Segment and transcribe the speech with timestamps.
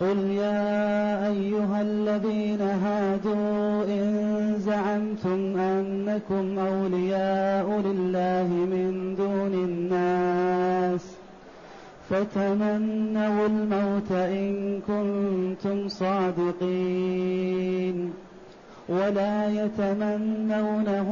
[0.00, 11.14] قل يا أيها الذين هادوا إن زعمتم أنكم أولياء لله من دون الناس
[12.10, 18.12] فتمنوا الموت إن كنتم صادقين
[18.88, 21.08] ولا يتمنونه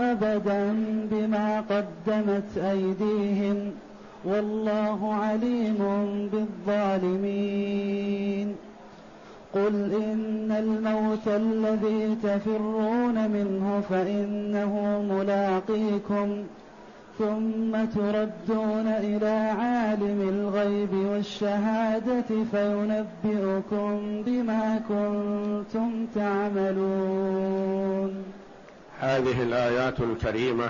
[0.00, 0.72] أبدا
[1.10, 3.74] بما قدمت أيديهم ۖ
[4.24, 5.78] والله عليم
[6.32, 8.56] بالظالمين
[9.52, 16.44] قل إن الموت الذي تفرون منه فإنه ملاقيكم
[17.18, 28.10] ثم تردون إلى عالم الغيب والشهادة فينبئكم بما كنتم تعملون
[29.00, 30.68] هذه الآيات الكريمة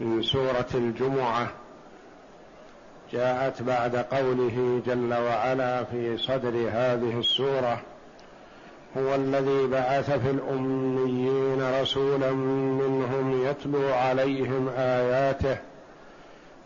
[0.00, 1.48] من سورة الجمعة
[3.12, 7.80] جاءت بعد قوله جل وعلا في صدر هذه السوره
[8.98, 12.30] هو الذي بعث في الاميين رسولا
[12.80, 15.56] منهم يتلو عليهم اياته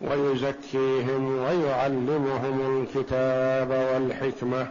[0.01, 4.67] ويزكيهم ويعلمهم الكتاب والحكمه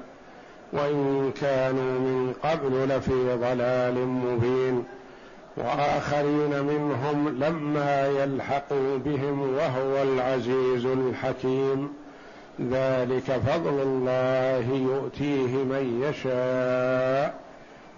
[0.72, 4.84] وان كانوا من قبل لفي ضلال مبين
[5.57, 11.91] واخرين منهم لما يلحقوا بهم وهو العزيز الحكيم
[12.70, 17.35] ذلك فضل الله يؤتيه من يشاء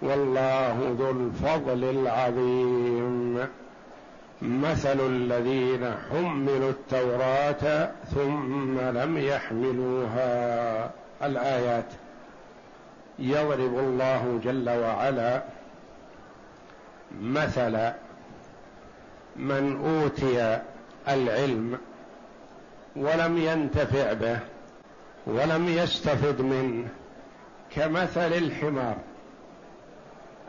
[0.01, 3.39] والله ذو الفضل العظيم
[4.41, 10.29] مثل الذين حملوا التوراه ثم لم يحملوها
[11.23, 11.85] الايات
[13.19, 15.41] يضرب الله جل وعلا
[17.21, 17.77] مثل
[19.35, 20.61] من اوتي
[21.07, 21.77] العلم
[22.95, 24.39] ولم ينتفع به
[25.25, 26.87] ولم يستفد منه
[27.71, 28.97] كمثل الحمار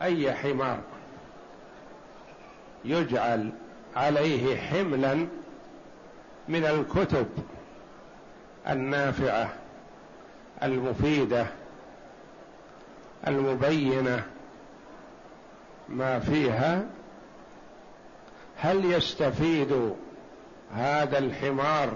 [0.01, 0.79] اي حمار
[2.85, 3.51] يجعل
[3.95, 5.27] عليه حملا
[6.47, 7.25] من الكتب
[8.69, 9.49] النافعه
[10.63, 11.45] المفيده
[13.27, 14.23] المبينه
[15.91, 16.85] ما فيها
[18.57, 19.93] هل يستفيد
[20.75, 21.91] هذا الحمار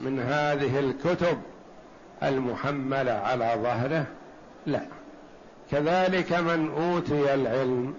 [0.00, 1.38] من هذه الكتب
[2.22, 4.06] المحمله على ظهره
[4.66, 4.80] لا
[5.70, 7.94] كذلك من اوتي العلم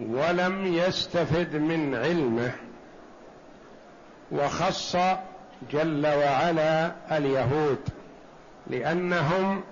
[0.00, 2.50] ولم يستفد من علمه
[4.32, 4.96] وخص
[5.72, 7.78] جل وعلا اليهود
[8.66, 9.62] لانهم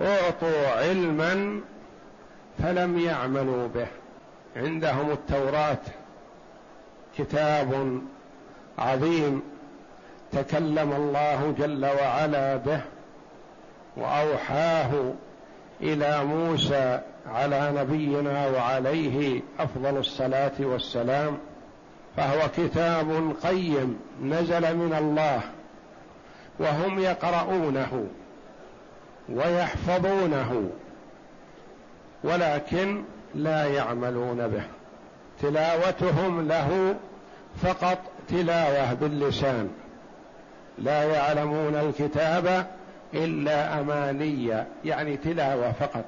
[0.00, 1.60] اعطوا علما
[2.62, 3.86] فلم يعملوا به
[4.56, 5.78] عندهم التوراه
[7.18, 8.00] كتاب
[8.78, 9.42] عظيم
[10.32, 12.80] تكلم الله جل وعلا به
[13.96, 14.90] واوحاه
[15.80, 17.00] الى موسى
[17.34, 21.38] على نبينا وعليه افضل الصلاه والسلام
[22.16, 25.40] فهو كتاب قيم نزل من الله
[26.58, 28.06] وهم يقرؤونه
[29.28, 30.70] ويحفظونه
[32.24, 33.02] ولكن
[33.34, 34.62] لا يعملون به
[35.42, 36.94] تلاوتهم له
[37.64, 37.98] فقط
[38.28, 39.70] تلاوه باللسان
[40.78, 42.66] لا يعلمون الكتاب
[43.14, 46.04] الا امانيا يعني تلاوه فقط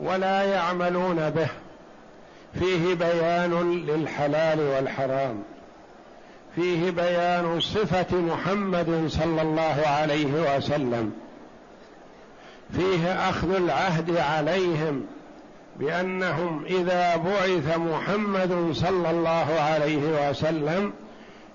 [0.00, 1.48] ولا يعملون به
[2.58, 5.42] فيه بيان للحلال والحرام
[6.56, 11.12] فيه بيان صفه محمد صلى الله عليه وسلم
[12.76, 15.02] فيه اخذ العهد عليهم
[15.78, 20.92] بانهم اذا بعث محمد صلى الله عليه وسلم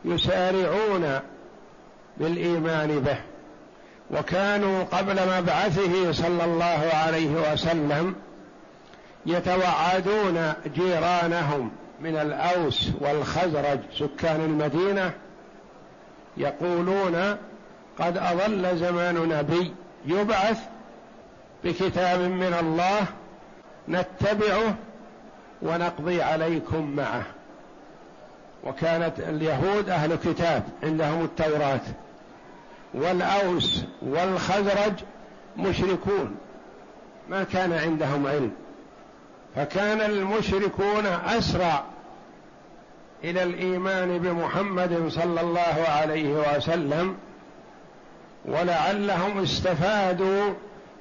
[0.06, 1.20] يسارعون
[2.18, 3.18] بالايمان به
[4.20, 8.16] وكانوا قبل مبعثه صلى الله عليه وسلم
[9.26, 15.12] يتوعدون جيرانهم من الاوس والخزرج سكان المدينه
[16.38, 17.36] يقولون
[18.00, 19.74] قد اضل زمان نبي
[20.06, 20.60] يبعث
[21.64, 23.02] بكتاب من الله
[23.90, 24.76] نتبعه
[25.62, 27.24] ونقضي عليكم معه
[28.64, 31.80] وكانت اليهود اهل كتاب عندهم التوراه
[32.94, 34.94] والاوس والخزرج
[35.58, 36.36] مشركون
[37.30, 38.52] ما كان عندهم علم
[39.56, 41.84] فكان المشركون اسرع
[43.24, 47.18] الى الايمان بمحمد صلى الله عليه وسلم
[48.46, 50.54] ولعلهم استفادوا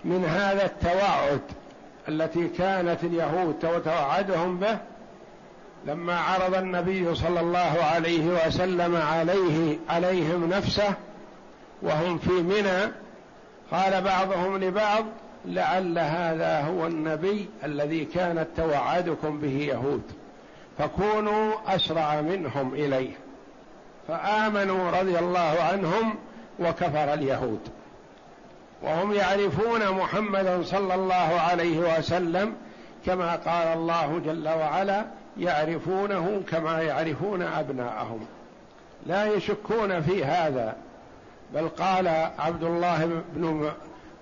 [0.05, 1.41] من هذا التوعد
[2.09, 4.79] التي كانت اليهود توعدهم به
[5.87, 10.95] لما عرض النبي صلى الله عليه وسلم عليه عليهم نفسه
[11.83, 12.93] وهم في منى
[13.71, 15.05] قال بعضهم لبعض
[15.45, 20.03] لعل هذا هو النبي الذي كانت توعدكم به يهود
[20.79, 23.11] فكونوا اسرع منهم اليه
[24.09, 26.15] فامنوا رضي الله عنهم
[26.61, 27.61] وكفر اليهود
[28.83, 32.55] وهم يعرفون محمدا صلى الله عليه وسلم
[33.07, 35.05] كما قال الله جل وعلا
[35.39, 38.21] يعرفونه كما يعرفون ابناءهم
[39.07, 40.77] لا يشكون في هذا
[41.55, 42.09] بل قال
[42.39, 43.71] عبد الله بن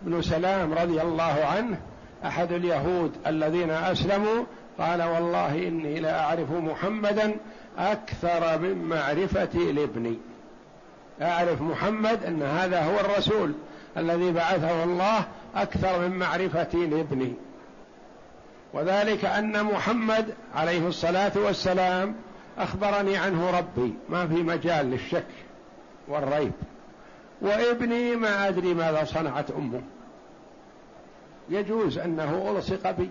[0.02, 1.80] بن سلام رضي الله عنه
[2.26, 4.44] احد اليهود الذين اسلموا
[4.78, 7.36] قال والله اني لاعرف لا محمدا
[7.78, 10.18] اكثر من معرفتي لابني
[11.22, 13.54] اعرف محمد ان هذا هو الرسول
[13.96, 17.34] الذي بعثه الله اكثر من معرفتي لابني
[18.72, 22.14] وذلك ان محمد عليه الصلاه والسلام
[22.58, 25.26] اخبرني عنه ربي ما في مجال للشك
[26.08, 26.52] والريب
[27.40, 29.82] وابني ما ادري ماذا صنعت امه
[31.48, 33.10] يجوز انه الصق بي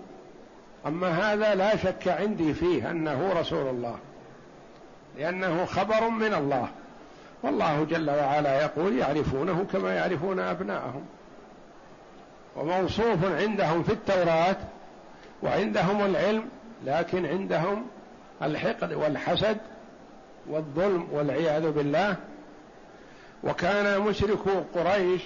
[0.88, 3.95] اما هذا لا شك عندي فيه انه رسول الله
[5.17, 6.67] لانه خبر من الله
[7.43, 11.05] والله جل وعلا يقول يعرفونه كما يعرفون أبناءهم
[12.55, 14.55] وموصوف عندهم في التوراة
[15.43, 16.49] وعندهم العلم
[16.85, 17.85] لكن عندهم
[18.41, 19.57] الحقد والحسد
[20.49, 22.15] والظلم والعياذ بالله
[23.43, 25.21] وكان مشركو قريش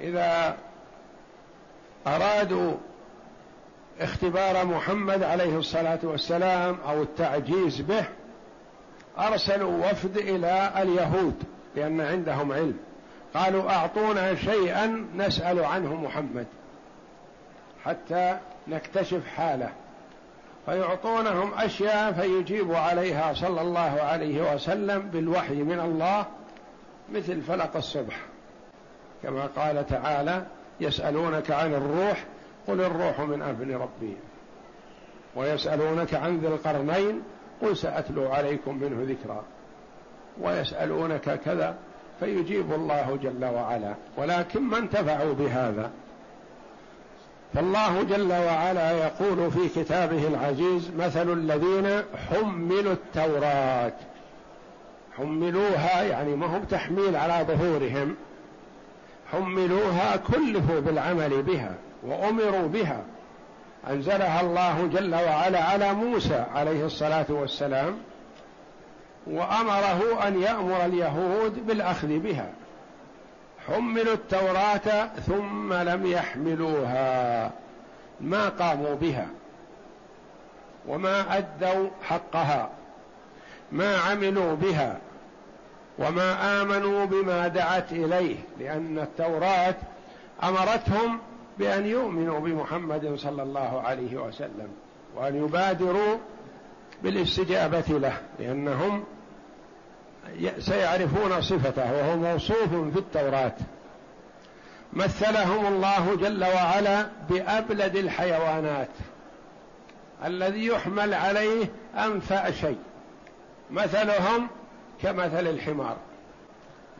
[0.00, 0.56] إذا
[2.06, 2.72] أرادوا
[4.00, 8.04] اختبار محمد عليه الصلاة والسلام أو التعجيز به
[9.18, 11.34] ارسلوا وفد الى اليهود
[11.76, 12.76] لان عندهم علم
[13.34, 16.46] قالوا اعطونا شيئا نسال عنه محمد
[17.84, 18.38] حتى
[18.68, 19.70] نكتشف حاله
[20.66, 26.26] فيعطونهم اشياء فيجيب عليها صلى الله عليه وسلم بالوحي من الله
[27.12, 28.16] مثل فلق الصبح
[29.22, 30.42] كما قال تعالى
[30.80, 32.24] يسالونك عن الروح
[32.68, 34.16] قل الروح من امر ربي
[35.36, 37.22] ويسالونك عن ذي القرنين
[37.62, 39.42] قل سأتلو عليكم منه ذكرا
[40.40, 41.74] ويسألونك كذا
[42.20, 45.90] فيجيب الله جل وعلا ولكن ما انتفعوا بهذا
[47.54, 53.92] فالله جل وعلا يقول في كتابه العزيز مثل الذين حملوا التوراة
[55.18, 58.14] حملوها يعني ما هم تحميل على ظهورهم
[59.32, 63.02] حملوها كلفوا بالعمل بها وأمروا بها
[63.88, 67.96] انزلها الله جل وعلا على موسى عليه الصلاه والسلام
[69.26, 72.50] وامره ان يامر اليهود بالاخذ بها
[73.68, 77.50] حملوا التوراه ثم لم يحملوها
[78.20, 79.26] ما قاموا بها
[80.88, 82.70] وما ادوا حقها
[83.72, 84.96] ما عملوا بها
[85.98, 89.74] وما امنوا بما دعت اليه لان التوراه
[90.44, 91.18] امرتهم
[91.58, 94.68] بأن يؤمنوا بمحمد صلى الله عليه وسلم
[95.16, 96.18] وأن يبادروا
[97.02, 99.04] بالاستجابة له لأنهم
[100.58, 103.52] سيعرفون صفته وهو موصوف في التوراة
[104.92, 108.88] مثلهم الله جل وعلا بأبلد الحيوانات
[110.24, 111.64] الذي يحمل عليه
[111.96, 112.78] أنفع شيء
[113.70, 114.48] مثلهم
[115.02, 115.96] كمثل الحمار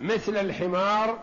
[0.01, 1.19] مثل الحمار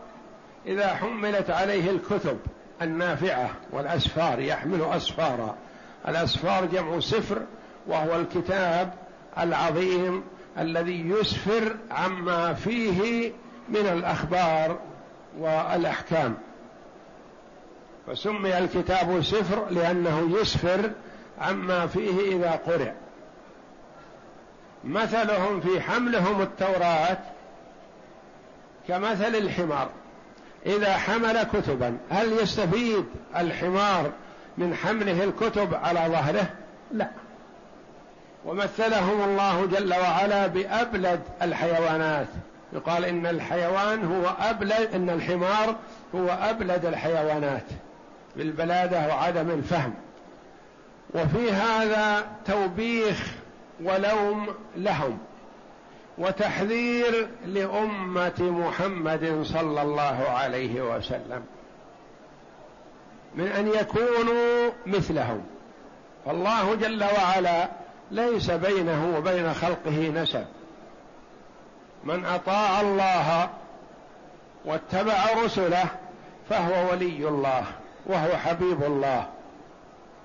[0.67, 2.37] إذا حملت عليه الكتب
[2.81, 5.55] النافعة والأسفار يحمل أسفارا
[6.07, 7.41] الأسفار جمع سفر
[7.87, 8.91] وهو الكتاب
[9.37, 10.23] العظيم
[10.59, 13.31] الذي يسفر عما فيه
[13.69, 14.79] من الأخبار
[15.39, 16.37] والأحكام
[18.07, 20.91] فسمي الكتاب سفر لأنه يسفر
[21.41, 22.91] عما فيه إذا قرئ
[24.83, 27.17] مثلهم في حملهم التوراة
[28.87, 29.89] كمثل الحمار
[30.65, 33.05] إذا حمل كتبا هل يستفيد
[33.37, 34.11] الحمار
[34.57, 36.45] من حمله الكتب على ظهره؟
[36.91, 37.07] لا
[38.45, 42.27] ومثلهم الله جل وعلا بأبلد الحيوانات
[42.73, 45.75] يقال إن الحيوان هو أبلد إن الحمار
[46.15, 47.63] هو أبلد الحيوانات
[48.35, 49.93] بالبلادة وعدم الفهم
[51.15, 53.25] وفي هذا توبيخ
[53.83, 55.17] ولوم لهم
[56.17, 61.45] وتحذير لامه محمد صلى الله عليه وسلم
[63.35, 65.41] من ان يكونوا مثلهم
[66.25, 67.69] فالله جل وعلا
[68.11, 70.45] ليس بينه وبين خلقه نسب
[72.03, 73.49] من اطاع الله
[74.65, 75.83] واتبع رسله
[76.49, 77.63] فهو ولي الله
[78.05, 79.27] وهو حبيب الله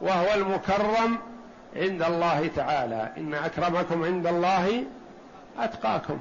[0.01, 1.19] وهو المكرم
[1.77, 4.85] عند الله تعالى ان اكرمكم عند الله
[5.65, 6.19] أتقاكم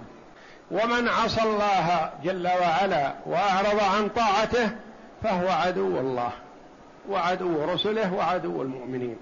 [0.71, 4.69] ومن عصى الله جل وعلا وأعرض عن طاعته
[5.23, 6.31] فهو عدو الله
[7.09, 9.15] وعدو رسله وعدو المؤمنين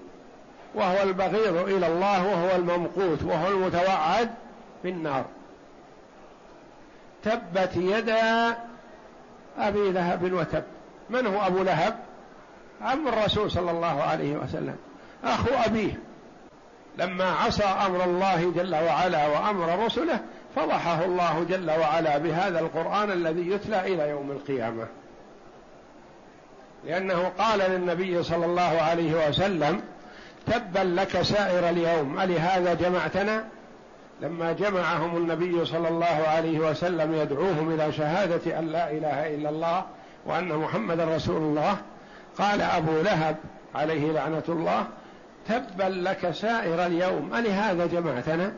[0.74, 4.30] وهو البغيض إلى الله وهو الممقوت وهو المتوعد
[4.84, 5.24] بالنار
[7.24, 8.58] تبت يدا
[9.58, 10.64] أبي لهب وتب
[11.10, 11.96] من هو أبو لهب
[12.82, 14.76] عم الرسول صلى الله عليه وسلم
[15.24, 15.94] أخو أبيه
[16.98, 20.20] لما عصى امر الله جل وعلا وامر رسله
[20.56, 24.86] فضحه الله جل وعلا بهذا القران الذي يتلى الى يوم القيامه
[26.86, 29.80] لانه قال للنبي صلى الله عليه وسلم
[30.46, 33.44] تبا لك سائر اليوم الهذا جمعتنا
[34.20, 39.84] لما جمعهم النبي صلى الله عليه وسلم يدعوهم الى شهاده ان لا اله الا الله
[40.26, 41.76] وان محمدا رسول الله
[42.38, 43.36] قال ابو لهب
[43.74, 44.86] عليه لعنه الله
[45.48, 48.52] تبا لك سائر اليوم ألهذا جمعتنا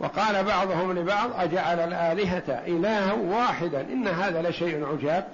[0.00, 5.24] وقال بعضهم لبعض أجعل الآلهة إلها واحدا إن هذا لشيء عجاب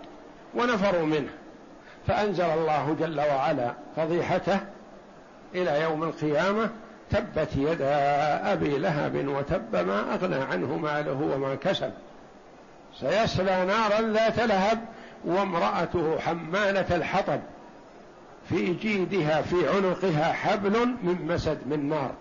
[0.54, 1.28] ونفروا منه
[2.06, 4.60] فأنزل الله جل وعلا فضيحته
[5.54, 6.70] إلى يوم القيامة
[7.10, 11.90] تبت يدا أبي لهب وتب ما أغنى عنه ماله وما كسب
[13.00, 14.78] سيصلى نارا ذات لهب
[15.24, 17.40] وامرأته حمالة الحطب
[18.48, 22.12] في جيدها في عنقها حبل من مسد من نار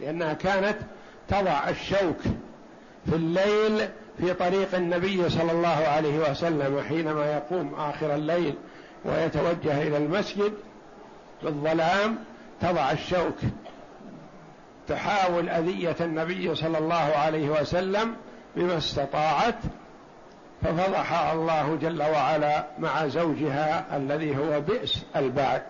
[0.00, 0.76] لأنها كانت
[1.28, 2.20] تضع الشوك
[3.06, 8.54] في الليل في طريق النبي صلى الله عليه وسلم حينما يقوم آخر الليل
[9.04, 10.52] ويتوجه إلى المسجد
[11.40, 12.18] في الظلام
[12.60, 13.36] تضع الشوك
[14.88, 18.16] تحاول أذية النبي صلى الله عليه وسلم
[18.56, 19.54] بما استطاعت
[20.62, 25.62] ففضحها الله جل وعلا مع زوجها الذي هو بئس البعد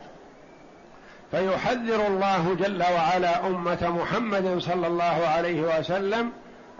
[1.30, 6.32] فيحذر الله جل وعلا امه محمد صلى الله عليه وسلم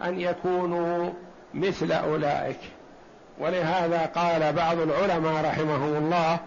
[0.04, 1.12] ان يكونوا
[1.54, 2.58] مثل اولئك
[3.38, 6.38] ولهذا قال بعض العلماء رحمهم الله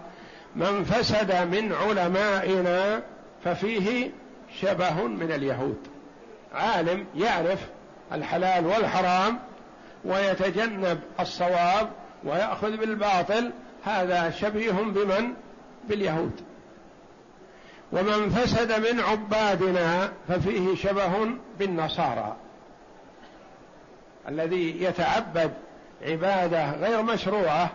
[0.56, 3.02] من فسد من علمائنا
[3.44, 4.10] ففيه
[4.60, 5.78] شبه من اليهود
[6.54, 7.58] عالم يعرف
[8.12, 9.38] الحلال والحرام
[10.04, 11.90] ويتجنب الصواب
[12.24, 13.52] ويأخذ بالباطل
[13.84, 15.34] هذا شبيه بمن؟
[15.88, 16.40] باليهود
[17.92, 21.12] ومن فسد من عبادنا ففيه شبه
[21.58, 22.36] بالنصارى
[24.28, 25.50] الذي يتعبد
[26.06, 27.70] عباده غير مشروعه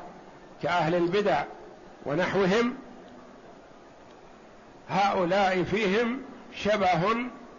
[0.64, 1.44] كأهل البدع
[2.06, 2.74] ونحوهم
[4.90, 6.22] هؤلاء فيهم
[6.56, 7.06] شبه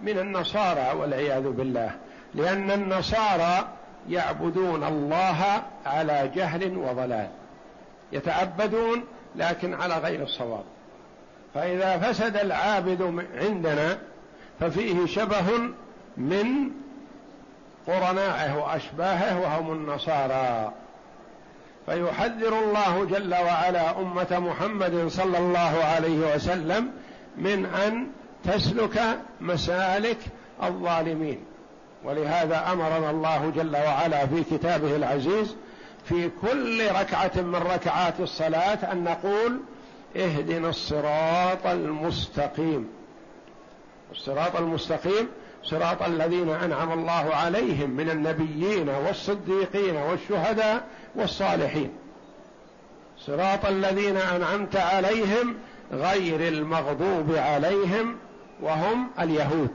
[0.02, 1.90] من النصارى والعياذ بالله
[2.34, 3.68] لأن النصارى
[4.08, 7.28] يعبدون الله على جهل وضلال
[8.12, 9.04] يتعبدون
[9.36, 10.64] لكن على غير الصواب
[11.54, 13.98] فإذا فسد العابد عندنا
[14.60, 15.44] ففيه شبه
[16.16, 16.46] من
[17.86, 20.72] قرناعه وأشباهه وهم النصارى
[21.86, 26.90] فيحذر الله جل وعلا أمة محمد صلى الله عليه وسلم
[27.36, 28.06] من أن
[28.44, 29.00] تسلك
[29.40, 30.18] مسالك
[30.62, 31.42] الظالمين
[32.06, 35.56] ولهذا امرنا الله جل وعلا في كتابه العزيز
[36.08, 39.60] في كل ركعه من ركعات الصلاه ان نقول
[40.16, 42.88] اهدنا الصراط المستقيم
[44.12, 45.28] الصراط المستقيم
[45.64, 50.84] صراط الذين انعم الله عليهم من النبيين والصديقين والشهداء
[51.14, 51.90] والصالحين
[53.18, 55.54] صراط الذين انعمت عليهم
[55.92, 58.16] غير المغضوب عليهم
[58.60, 59.70] وهم اليهود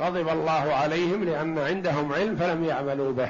[0.00, 3.28] غضب الله عليهم لأن عندهم علم فلم يعملوا به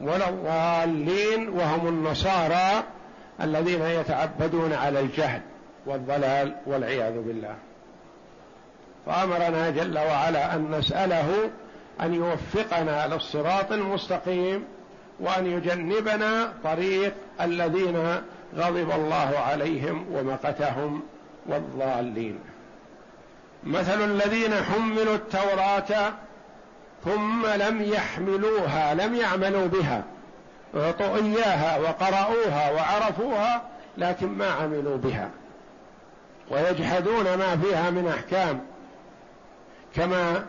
[0.00, 2.84] ولا الضالين وهم النصارى
[3.40, 5.40] الذين يتعبدون على الجهل
[5.86, 7.54] والضلال والعياذ بالله
[9.06, 11.30] فأمرنا جل وعلا أن نسأله
[12.00, 14.64] أن يوفقنا للصراط المستقيم
[15.20, 17.96] وأن يجنبنا طريق الذين
[18.56, 21.02] غضب الله عليهم ومقتهم
[21.46, 22.38] والضالين
[23.66, 26.12] مثل الذين حملوا التوراة
[27.04, 30.02] ثم لم يحملوها لم يعملوا بها
[30.76, 33.62] اعطوا اياها وقرأوها وعرفوها
[33.98, 35.30] لكن ما عملوا بها
[36.50, 38.60] ويجحدون ما فيها من احكام
[39.96, 40.46] كما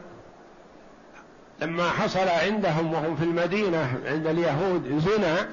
[1.60, 5.50] لما حصل عندهم وهم في المدينه عند اليهود زنا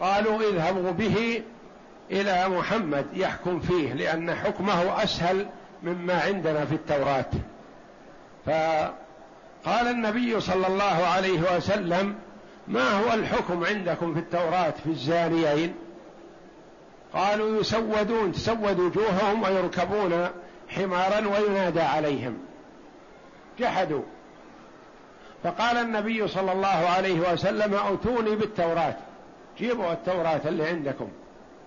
[0.00, 1.42] قالوا اذهبوا به
[2.10, 5.46] الى محمد يحكم فيه لان حكمه اسهل
[5.84, 7.24] مما عندنا في التوراه
[8.46, 12.14] فقال النبي صلى الله عليه وسلم
[12.68, 15.74] ما هو الحكم عندكم في التوراه في الزانيين
[17.12, 20.28] قالوا يسودون تسود وجوههم ويركبون
[20.68, 22.38] حمارا وينادى عليهم
[23.58, 24.02] جحدوا
[25.42, 28.94] فقال النبي صلى الله عليه وسلم اوتوني بالتوراه
[29.58, 31.08] جيبوا التوراه اللي عندكم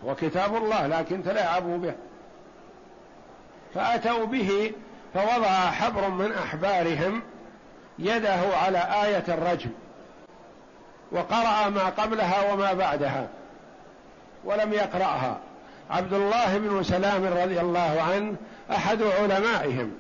[0.05, 1.93] وكتاب الله لكن تلاعبوا به
[3.77, 4.71] فأتوا به
[5.13, 7.21] فوضع حبر من أحبارهم
[7.99, 9.69] يده على آية الرجم
[11.11, 13.27] وقرأ ما قبلها وما بعدها
[14.45, 15.37] ولم يقرأها
[15.89, 18.35] عبد الله بن سلام رضي الله عنه
[18.71, 19.91] أحد علمائهم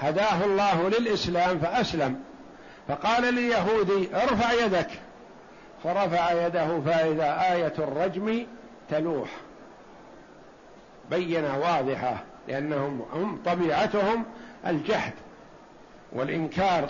[0.00, 2.20] هداه الله للإسلام فأسلم
[2.88, 4.90] فقال لليهودي ارفع يدك
[5.84, 8.46] فرفع يده فإذا آية الرجم
[8.90, 9.28] تلوح
[11.10, 12.16] بينة واضحة
[12.48, 14.24] لأنهم هم طبيعتهم
[14.66, 15.12] الجحد
[16.12, 16.88] والإنكار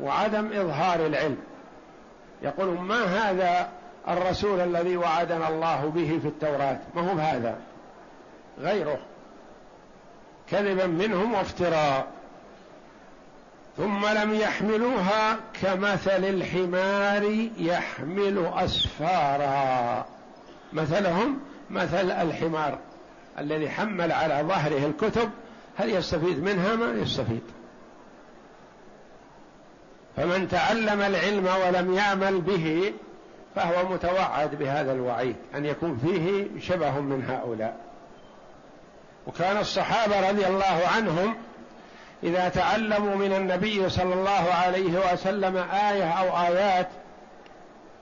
[0.00, 1.36] وعدم إظهار العلم
[2.42, 3.68] يقولون ما هذا
[4.08, 7.56] الرسول الذي وعدنا الله به في التوراة ما هو هذا
[8.58, 8.98] غيره
[10.50, 12.06] كذبا منهم وافتراء
[13.76, 20.06] ثم لم يحملوها كمثل الحمار يحمل أسفارا
[20.72, 22.78] مثلهم مثل الحمار
[23.38, 25.30] الذي حمل على ظهره الكتب
[25.76, 27.42] هل يستفيد منها ما يستفيد
[30.16, 32.92] فمن تعلم العلم ولم يعمل به
[33.54, 37.76] فهو متوعد بهذا الوعيد ان يكون فيه شبه من هؤلاء
[39.26, 41.34] وكان الصحابه رضي الله عنهم
[42.22, 46.88] اذا تعلموا من النبي صلى الله عليه وسلم ايه او ايات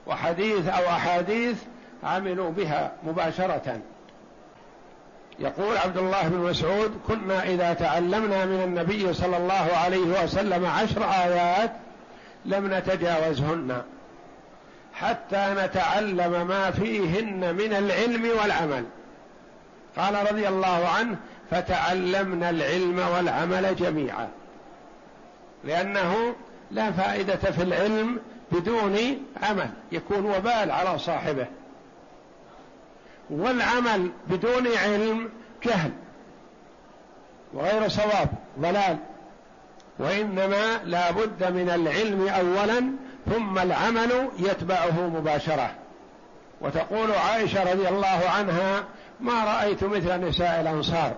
[0.07, 1.57] وحديث او احاديث
[2.03, 3.79] عملوا بها مباشره
[5.41, 11.03] يقول عبد الله بن مسعود كنا اذا تعلمنا من النبي صلى الله عليه وسلم عشر
[11.03, 11.71] ايات
[12.45, 13.81] لم نتجاوزهن
[14.93, 18.85] حتى نتعلم ما فيهن من العلم والعمل
[19.97, 21.17] قال رضي الله عنه
[21.51, 24.27] فتعلمنا العلم والعمل جميعا
[25.63, 26.35] لانه
[26.71, 28.19] لا فائده في العلم
[28.51, 28.95] بدون
[29.43, 31.45] عمل يكون وبال على صاحبه
[33.29, 35.29] والعمل بدون علم
[35.63, 35.91] جهل
[37.53, 38.97] وغير صواب ضلال
[39.99, 42.83] وانما لا بد من العلم اولا
[43.25, 45.71] ثم العمل يتبعه مباشره
[46.61, 48.83] وتقول عائشه رضي الله عنها
[49.19, 51.11] ما رايت مثل نساء الانصار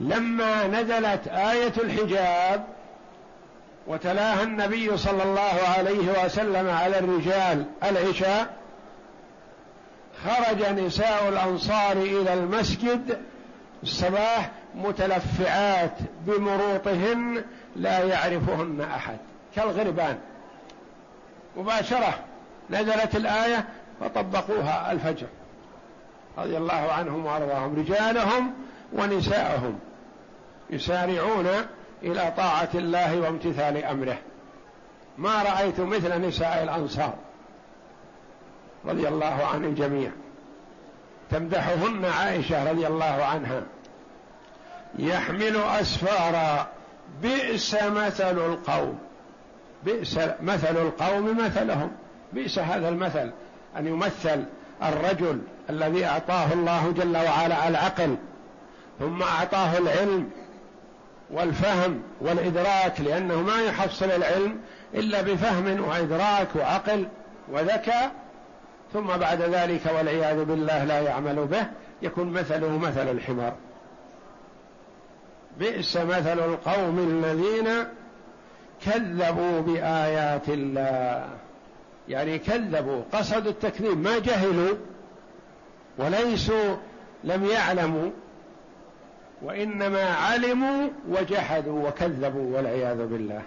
[0.00, 2.64] لما نزلت ايه الحجاب
[3.86, 8.61] وتلاها النبي صلى الله عليه وسلم على الرجال العشاء
[10.26, 13.18] خرج نساء الانصار الى المسجد
[13.82, 15.94] الصباح متلفعات
[16.26, 17.44] بمروطهن
[17.76, 19.16] لا يعرفهن احد
[19.56, 20.18] كالغربان
[21.56, 22.14] مباشره
[22.70, 23.64] نزلت الايه
[24.00, 25.26] فطبقوها الفجر
[26.38, 28.52] رضي الله عنهم وارضاهم رجالهم
[28.92, 29.78] ونساءهم
[30.70, 31.48] يسارعون
[32.02, 34.18] الى طاعه الله وامتثال امره
[35.18, 37.14] ما رايت مثل نساء الانصار
[38.84, 40.10] رضي الله عن الجميع
[41.30, 43.62] تمدحهن عائشه رضي الله عنها
[44.98, 46.66] يحمل اسفارا
[47.22, 48.98] بئس مثل القوم
[49.84, 51.90] بئس مثل القوم مثلهم
[52.32, 53.32] بئس هذا المثل
[53.78, 54.44] ان يمثل
[54.82, 55.40] الرجل
[55.70, 58.16] الذي اعطاه الله جل وعلا العقل
[58.98, 60.30] ثم اعطاه العلم
[61.30, 64.58] والفهم والادراك لانه ما يحصل العلم
[64.94, 67.08] الا بفهم وادراك وعقل
[67.48, 68.12] وذكاء
[68.92, 71.66] ثم بعد ذلك والعياذ بالله لا يعمل به
[72.02, 73.54] يكون مثله مثل الحمار
[75.58, 77.68] بئس مثل القوم الذين
[78.86, 81.26] كذبوا بآيات الله
[82.08, 84.76] يعني كذبوا قصدوا التكذيب ما جهلوا
[85.98, 86.76] وليسوا
[87.24, 88.10] لم يعلموا
[89.42, 93.42] وإنما علموا وجحدوا وكذبوا والعياذ بالله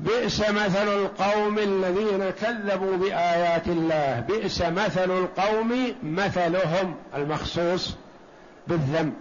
[0.00, 7.96] بئس مثل القوم الذين كذبوا بايات الله بئس مثل القوم مثلهم المخصوص
[8.66, 9.12] بالذم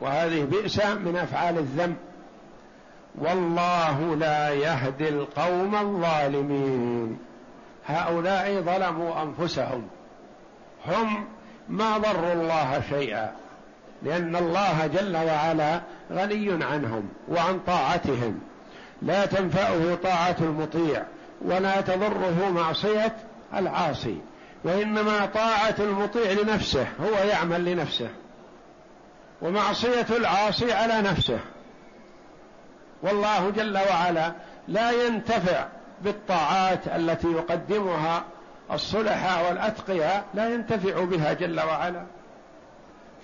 [0.00, 1.94] وهذه بئس من افعال الذم
[3.18, 7.18] والله لا يهدي القوم الظالمين
[7.86, 9.82] هؤلاء ظلموا انفسهم
[10.86, 11.24] هم
[11.68, 13.32] ما ضروا الله شيئا
[14.02, 15.80] لان الله جل وعلا
[16.12, 18.40] غني عنهم وعن طاعتهم
[19.02, 21.04] لا تنفعه طاعة المطيع
[21.42, 23.16] ولا تضره معصية
[23.54, 24.18] العاصي
[24.64, 28.08] وإنما طاعة المطيع لنفسه هو يعمل لنفسه
[29.42, 31.38] ومعصية العاصي على نفسه
[33.02, 34.32] والله جل وعلا
[34.68, 35.66] لا ينتفع
[36.02, 38.24] بالطاعات التي يقدمها
[38.72, 42.02] الصلحاء والأتقياء لا ينتفع بها جل وعلا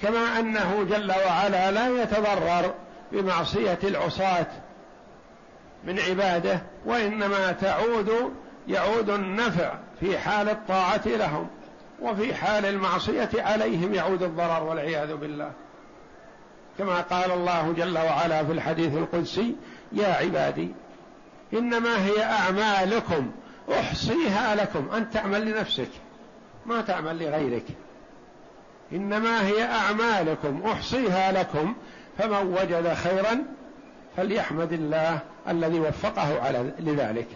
[0.02, 2.74] كما أنه جل وعلا لا يتضرر
[3.12, 4.46] بمعصية العصاة
[5.85, 8.11] من عباده وإنما تعود
[8.69, 11.47] يعود النفع في حال الطاعة لهم
[12.01, 15.51] وفي حال المعصية عليهم يعود الضرر والعياذ بالله
[16.79, 19.57] كما قال الله جل وعلا في الحديث القدسي
[19.93, 20.69] يا عبادي
[21.53, 23.31] إنما هي أعمالكم
[23.81, 25.88] أحصيها لكم أن تعمل لنفسك
[26.66, 27.64] ما تعمل لغيرك
[28.93, 31.75] إنما هي أعمالكم أحصيها لكم
[32.19, 33.43] فمن وجد خيرا
[34.16, 35.18] فليحمد الله
[35.49, 37.27] الذي وفقه على لذلك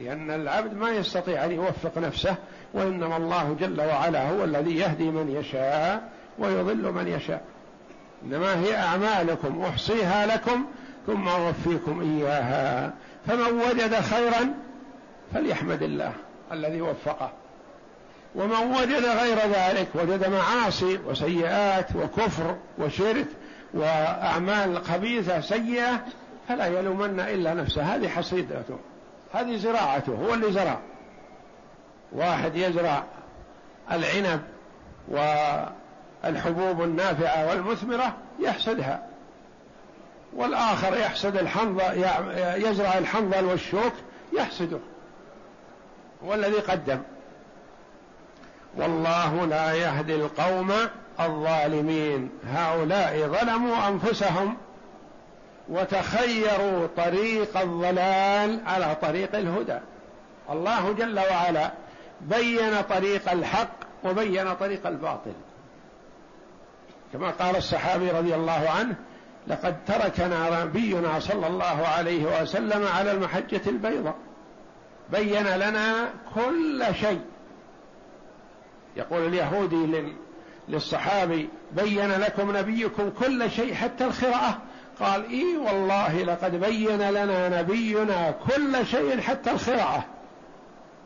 [0.00, 2.34] لأن العبد ما يستطيع أن يوفق نفسه
[2.74, 6.02] وإنما الله جل وعلا هو الذي يهدي من يشاء
[6.38, 7.42] ويضل من يشاء
[8.24, 10.64] إنما هي أعمالكم أحصيها لكم
[11.06, 12.92] ثم أوفيكم إياها
[13.26, 14.54] فمن وجد خيرا
[15.34, 16.12] فليحمد الله
[16.52, 17.32] الذي وفقه
[18.34, 23.26] ومن وجد غير ذلك وجد معاصي وسيئات وكفر وشرك
[23.74, 26.00] وأعمال خبيثة سيئة
[26.48, 28.78] فلا يلومن إلا نفسه هذه حصيدته
[29.34, 30.78] هذه زراعته هو اللي زرع
[32.12, 33.04] واحد يزرع
[33.92, 34.40] العنب
[36.22, 39.06] والحبوب النافعة والمثمرة يحصدها
[40.32, 41.92] والآخر يحصد الحنظة
[42.54, 43.92] يزرع الحنظل والشوك
[44.32, 44.78] يحصده
[46.22, 47.00] والذي قدم
[48.76, 50.72] والله لا يهدي القوم
[51.26, 54.56] الظالمين هؤلاء ظلموا انفسهم
[55.68, 59.78] وتخيروا طريق الضلال على طريق الهدى
[60.50, 61.70] الله جل وعلا
[62.20, 63.68] بين طريق الحق
[64.04, 65.32] وبين طريق الباطل
[67.12, 68.94] كما قال الصحابي رضي الله عنه
[69.46, 74.14] لقد تركنا نبينا صلى الله عليه وسلم على المحجة البيضاء
[75.10, 77.20] بين لنا كل شيء
[78.96, 79.86] يقول اليهودي
[80.72, 84.58] للصحابي بين لكم نبيكم كل شيء حتى الخراءة
[85.00, 90.04] قال اي والله لقد بين لنا نبينا كل شيء حتى الخراءة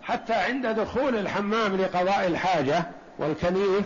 [0.02, 2.84] حتى عند دخول الحمام لقضاء الحاجة
[3.18, 3.84] والكنيف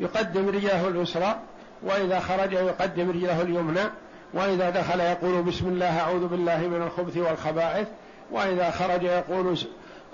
[0.00, 1.38] يقدم رجله اليسرى
[1.82, 3.82] وإذا خرج يقدم رجله اليمنى
[4.34, 7.88] وإذا دخل يقول بسم الله أعوذ بالله من الخبث والخبائث
[8.30, 9.58] وإذا خرج يقول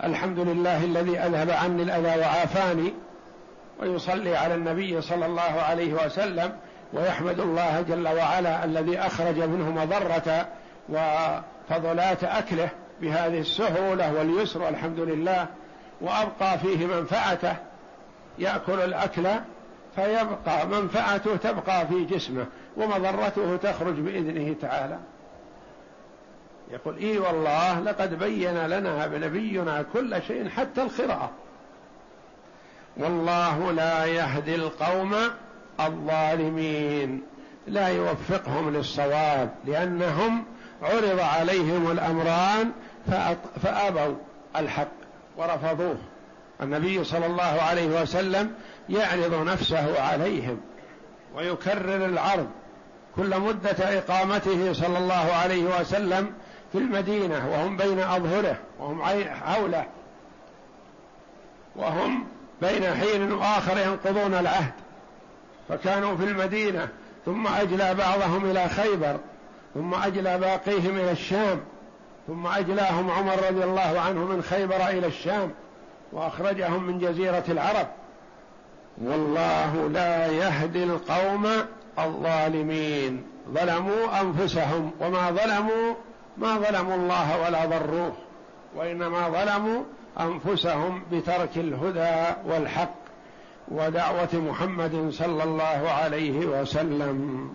[0.05, 2.93] الحمد لله الذي أذهب عني الأذى وعافاني
[3.81, 6.53] ويصلي على النبي صلى الله عليه وسلم
[6.93, 10.49] ويحمد الله جل وعلا الذي اخرج منه مضره
[10.89, 12.69] وفضلات اكله
[13.01, 15.47] بهذه السهوله واليسر والحمد لله
[16.01, 17.57] وابقى فيه منفعته
[18.39, 19.29] ياكل الاكل
[19.97, 24.99] فيبقى منفعته تبقى في جسمه ومضرته تخرج باذنه تعالى
[26.71, 31.31] يقول اي والله لقد بين لنا بنبينا كل شيء حتى القراءه
[32.97, 35.15] والله لا يهدي القوم
[35.81, 37.23] الظالمين
[37.67, 40.45] لا يوفقهم للصواب لانهم
[40.83, 42.73] عرض عليهم الامران
[43.63, 44.15] فابوا
[44.57, 44.89] الحق
[45.37, 45.97] ورفضوه
[46.63, 48.53] النبي صلى الله عليه وسلم
[48.89, 50.61] يعرض نفسه عليهم
[51.35, 52.49] ويكرر العرض
[53.17, 56.33] كل مده اقامته صلى الله عليه وسلم
[56.73, 59.03] في المدينه وهم بين اظهره وهم
[59.47, 59.85] حوله
[61.77, 62.27] وهم
[62.63, 64.73] بين حين واخر ينقضون العهد
[65.69, 66.89] فكانوا في المدينه
[67.25, 69.17] ثم اجلى بعضهم الى خيبر
[69.75, 71.61] ثم اجلى باقيهم الى الشام
[72.27, 75.51] ثم اجلاهم عمر رضي الله عنه من خيبر الى الشام
[76.13, 77.87] واخرجهم من جزيره العرب
[78.99, 81.49] والله لا يهدي القوم
[81.99, 85.95] الظالمين ظلموا انفسهم وما ظلموا
[86.37, 88.13] ما ظلموا الله ولا ضروه
[88.77, 89.83] وانما ظلموا
[90.21, 92.95] انفسهم بترك الهدى والحق
[93.69, 97.49] ودعوه محمد صلى الله عليه وسلم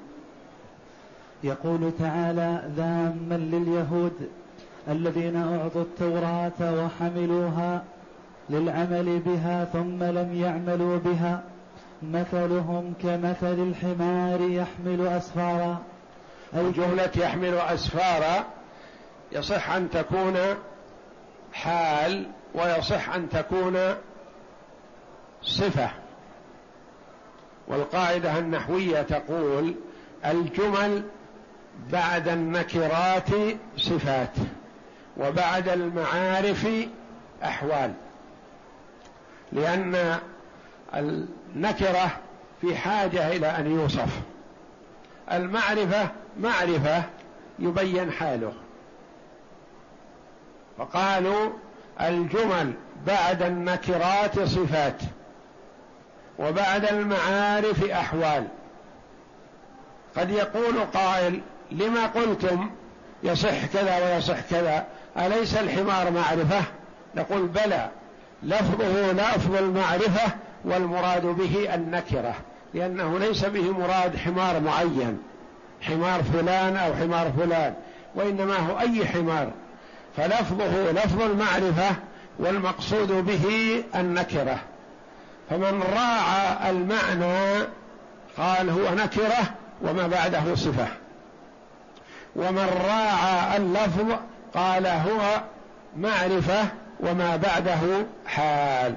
[1.43, 4.30] يقول تعالى ذاما لليهود
[4.89, 7.84] الذين اعطوا التوراه وحملوها
[8.50, 11.43] للعمل بها ثم لم يعملوا بها
[12.04, 15.78] مثلهم كمثل الحمار يحمل اسفارا
[16.54, 18.43] وجمله يحمل اسفارا
[19.32, 20.36] يصح ان تكون
[21.54, 23.79] حال ويصح ان تكون
[25.41, 25.89] صفه
[27.67, 29.75] والقاعده النحويه تقول
[30.25, 31.03] الجمل
[31.91, 33.27] بعد النكرات
[33.77, 34.33] صفات
[35.17, 36.67] وبعد المعارف
[37.43, 37.93] احوال
[39.51, 40.17] لان
[40.95, 42.11] النكره
[42.61, 44.19] في حاجه الى ان يوصف
[45.31, 46.09] المعرفه
[46.39, 47.03] معرفه
[47.59, 48.53] يبين حاله
[50.77, 51.49] فقالوا
[52.09, 52.73] الجمل
[53.07, 55.01] بعد النكرات صفات
[56.39, 58.47] وبعد المعارف احوال
[60.17, 62.69] قد يقول قائل لما قلتم
[63.23, 64.85] يصح كذا ويصح كذا
[65.17, 66.61] اليس الحمار معرفه
[67.15, 67.89] نقول بلى
[68.43, 70.31] لفظه لفظ المعرفه
[70.65, 72.35] والمراد به النكره
[72.73, 75.19] لانه ليس به مراد حمار معين
[75.81, 77.73] حمار فلان او حمار فلان
[78.15, 79.47] وانما هو اي حمار
[80.17, 81.95] فلفظه لفظ المعرفه
[82.39, 83.47] والمقصود به
[83.95, 84.60] النكره
[85.50, 87.65] فمن راعى المعنى
[88.38, 90.88] قال هو نكره وما بعده صفه
[92.36, 94.06] ومن راعى اللفظ
[94.54, 95.41] قال هو
[95.97, 96.65] معرفه
[97.00, 97.76] وما بعده
[98.28, 98.95] حال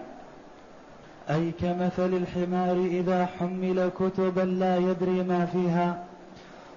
[1.31, 6.05] اي كمثل الحمار اذا حمل كتبا لا يدري ما فيها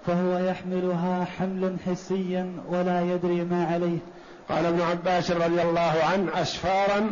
[0.08, 3.97] فهو يحملها حملا حسيا ولا يدري ما عليه
[4.49, 7.12] قال ابن عباس رضي الله عنه اسفارا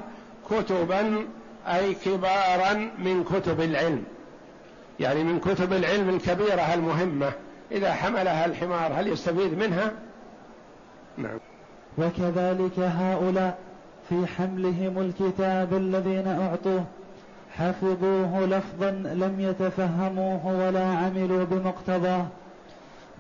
[0.50, 1.28] كتبا
[1.68, 4.04] اي كبارا من كتب العلم
[5.00, 7.32] يعني من كتب العلم الكبيره المهمه
[7.72, 9.92] اذا حملها الحمار هل يستفيد منها
[11.18, 11.38] نعم
[11.98, 13.58] وكذلك هؤلاء
[14.10, 16.84] في حملهم الكتاب الذين اعطوه
[17.58, 22.26] حفظوه لفظا لم يتفهموه ولا عملوا بمقتضاه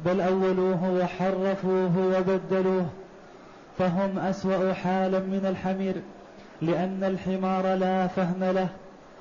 [0.06, 2.86] بل اولوه وحرفوه وبدلوه
[3.80, 5.96] فهم أسوأ حالا من الحمير
[6.62, 8.68] لأن الحمار لا فهم له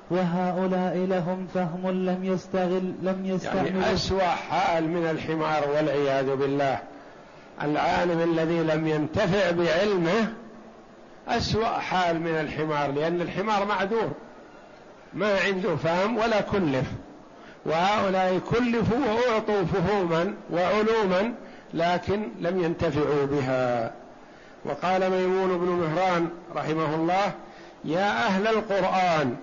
[0.09, 6.79] وهؤلاء لهم فهم لم يستغل لم يستعمل يعني أسوأ حال من الحمار والعياذ بالله
[7.61, 10.33] العالم الذي لم ينتفع بعلمه
[11.27, 14.11] أسوأ حال من الحمار لأن الحمار معذور
[15.13, 16.85] ما عنده فهم ولا كلف
[17.65, 21.33] وهؤلاء كلفوا وأعطوا فهوما وعلوما
[21.73, 23.91] لكن لم ينتفعوا بها
[24.65, 27.31] وقال ميمون بن مهران رحمه الله
[27.83, 29.35] يا أهل القرآن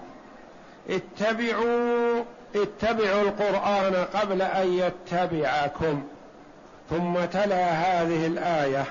[0.90, 6.02] اتبعوا اتبعوا القرآن قبل أن يتبعكم
[6.90, 8.84] ثم تلا هذه الآية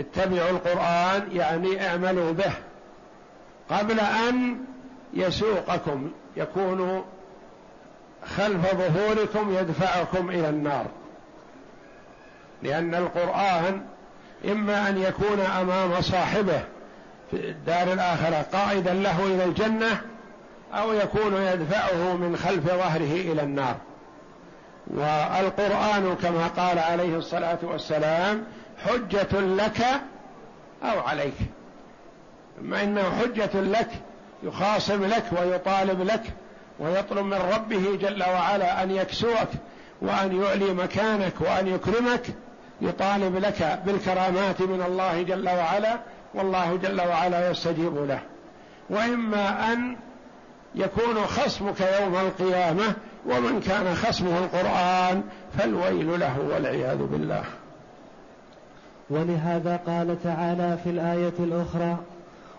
[0.00, 2.52] اتبعوا القرآن يعني اعملوا به
[3.70, 4.58] قبل أن
[5.14, 7.04] يسوقكم يكون
[8.36, 10.86] خلف ظهوركم يدفعكم إلى النار
[12.62, 13.80] لأن القرآن
[14.44, 16.62] إما أن يكون أمام صاحبه
[17.30, 20.00] في الدار الآخرة قائدا له إلى الجنة
[20.72, 23.74] أو يكون يدفعه من خلف ظهره إلى النار
[24.86, 28.44] والقرآن كما قال عليه الصلاة والسلام
[28.86, 29.82] حجة لك
[30.82, 31.34] أو عليك
[32.60, 33.90] أما إنه حجة لك
[34.42, 36.22] يخاصم لك ويطالب لك
[36.80, 39.48] ويطلب من ربه جل وعلا أن يكسوك
[40.02, 42.26] وأن يعلي مكانك وأن يكرمك
[42.82, 45.96] يطالب لك بالكرامات من الله جل وعلا
[46.34, 48.18] والله جل وعلا يستجيب له
[48.90, 49.96] واما ان
[50.74, 52.94] يكون خصمك يوم القيامه
[53.26, 55.22] ومن كان خصمه القران
[55.58, 57.42] فالويل له والعياذ بالله
[59.10, 61.96] ولهذا قال تعالى في الايه الاخرى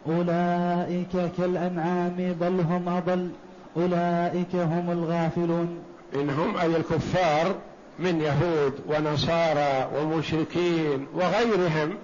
[0.08, 3.30] اولئك كالانعام بل هم اضل
[3.78, 5.84] اولئك هم الغافلون
[6.16, 7.56] ان هم اي الكفار
[7.99, 11.97] من يهود ونصارى ومشركين وغيرهم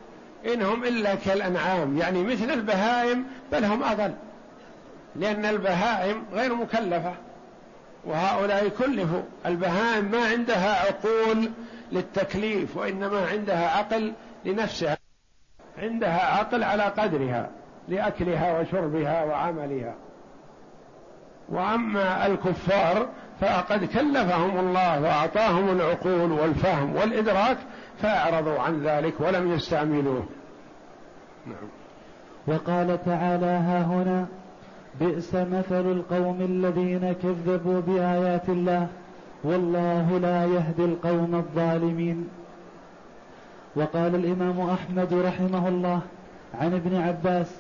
[0.54, 4.14] إنهم إلا كالأنعام يعني مثل البهائم بل هم أضل
[5.16, 7.14] لأن البهائم غير مكلفة
[8.06, 11.52] وهؤلاء كلفوا البهائم ما عندها عقول
[11.92, 14.14] للتكليف وإنما عندها عقل
[14.46, 14.98] لنفسها
[15.78, 17.50] عندها عقل على قدرها
[17.88, 19.94] لأكلها وشربها وعملها
[21.50, 23.10] وأما الكفار
[23.42, 27.58] فقد كلفهم الله واعطاهم العقول والفهم والادراك
[28.02, 30.24] فاعرضوا عن ذلك ولم يستعملوه
[31.48, 31.68] نعم.
[32.48, 34.26] وقال تعالى ها هنا
[35.02, 38.88] بئس مثل القوم الذين كذبوا بايات الله
[39.44, 42.30] والله لا يهدي القوم الظالمين
[43.76, 46.00] وقال الامام احمد رحمه الله
[46.62, 47.56] عن ابن عباس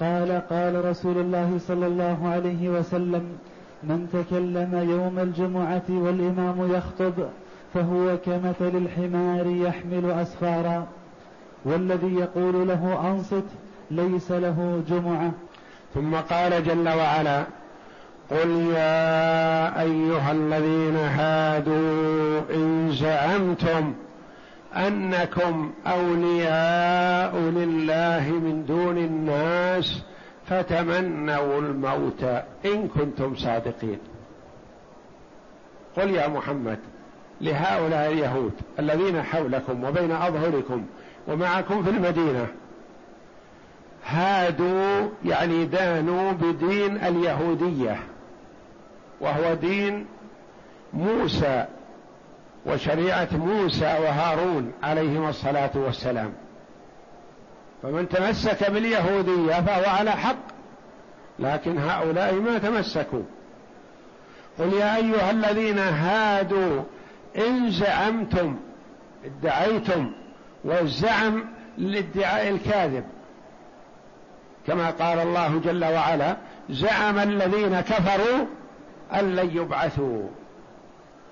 [0.00, 3.38] قال قال رسول الله صلى الله عليه وسلم
[3.84, 7.14] من تكلم يوم الجمعة والإمام يخطب
[7.74, 10.86] فهو كمثل الحمار يحمل أسفارا
[11.64, 13.44] والذي يقول له أنصت
[13.90, 15.30] ليس له جمعة
[15.94, 17.44] ثم قال جل وعلا
[18.30, 23.94] قل يا أيها الذين هادوا إن زعمتم
[24.76, 30.00] أنكم أولياء لله من دون الناس
[30.50, 32.22] فتمنوا الموت
[32.64, 33.98] ان كنتم صادقين
[35.96, 36.78] قل يا محمد
[37.40, 40.84] لهؤلاء اليهود الذين حولكم وبين اظهركم
[41.28, 42.46] ومعكم في المدينه
[44.06, 47.96] هادوا يعني دانوا بدين اليهوديه
[49.20, 50.06] وهو دين
[50.94, 51.64] موسى
[52.66, 56.32] وشريعه موسى وهارون عليهما الصلاه والسلام
[57.82, 60.36] فمن تمسك باليهودية فهو على حق
[61.38, 63.22] لكن هؤلاء ما تمسكوا
[64.58, 66.82] قل يا أيها الذين هادوا
[67.48, 68.56] إن زعمتم
[69.24, 70.12] ادعيتم
[70.64, 71.44] والزعم
[71.78, 73.04] للادعاء الكاذب
[74.66, 76.36] كما قال الله جل وعلا
[76.70, 78.46] زعم الذين كفروا
[79.14, 80.22] أن لن يبعثوا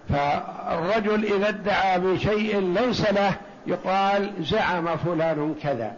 [0.09, 5.95] فالرجل إذا ادعى بشيء ليس له يقال زعم فلان كذا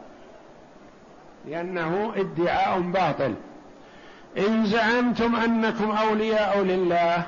[1.48, 3.35] لأنه ادعاء باطل
[4.38, 7.22] إن زعمتم أنكم أولياء لله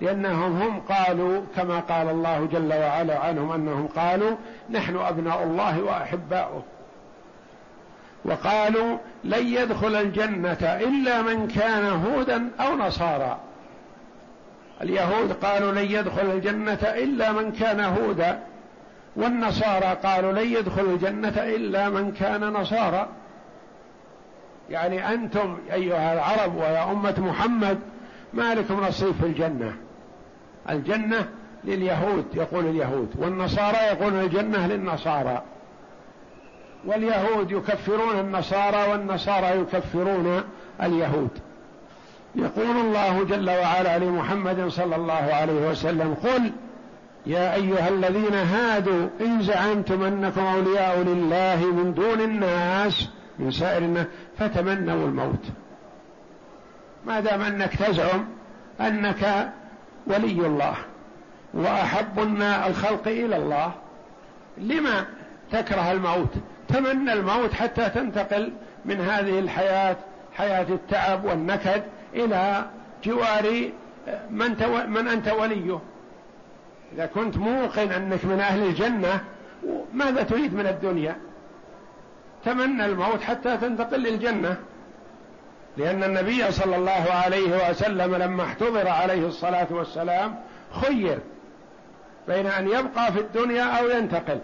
[0.00, 4.36] لأنهم هم قالوا كما قال الله جل وعلا عنهم أنهم قالوا
[4.70, 6.62] نحن أبناء الله وأحباؤه
[8.24, 13.38] وقالوا لن يدخل الجنة إلا من كان هودا أو نصارى
[14.82, 18.40] اليهود قالوا لن يدخل الجنة إلا من كان هودا
[19.16, 23.08] والنصارى قالوا لن يدخل الجنة إلا من كان نصارى
[24.70, 27.78] يعني أنتم أيها العرب ويا أمة محمد
[28.34, 29.72] ما لكم نصيب في الجنة
[30.70, 31.28] الجنة
[31.64, 35.42] لليهود يقول اليهود والنصارى يقول الجنة للنصارى
[36.86, 40.42] واليهود يكفرون النصارى والنصارى يكفرون
[40.82, 41.30] اليهود
[42.34, 46.52] يقول الله جل وعلا لمحمد صلى الله عليه وسلم قل
[47.26, 53.08] يا ايها الذين هادوا ان زعمتم انكم اولياء لله من دون الناس
[53.40, 54.06] من سائر الناس
[54.38, 55.44] فتمنوا الموت
[57.06, 58.26] ما دام انك تزعم
[58.80, 59.50] انك
[60.06, 60.74] ولي الله
[61.54, 62.18] واحب
[62.68, 63.72] الخلق الى الله
[64.58, 65.04] لما
[65.52, 66.32] تكره الموت
[66.68, 68.52] تمنى الموت حتى تنتقل
[68.84, 69.96] من هذه الحياه
[70.36, 71.82] حياه التعب والنكد
[72.14, 72.64] الى
[73.04, 73.70] جوار
[74.08, 74.76] آه، من, تو...
[74.86, 75.78] من انت وليه
[76.92, 79.20] اذا كنت موقن انك من اهل الجنه
[79.94, 81.16] ماذا تريد من الدنيا
[82.44, 84.56] تمنى الموت حتى تنتقل للجنة
[85.76, 90.36] لأن النبي صلى الله عليه وسلم لما احتضر عليه الصلاة والسلام
[90.72, 91.18] خير
[92.28, 94.40] بين أن يبقى في الدنيا أو ينتقل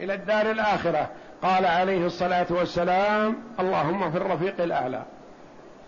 [0.00, 1.08] إلى الدار الآخرة
[1.42, 5.02] قال عليه الصلاة والسلام اللهم في الرفيق الأعلى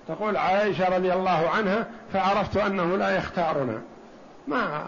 [0.08, 3.80] تقول عائشة رضي الله عنها فعرفت أنه لا يختارنا
[4.48, 4.84] ما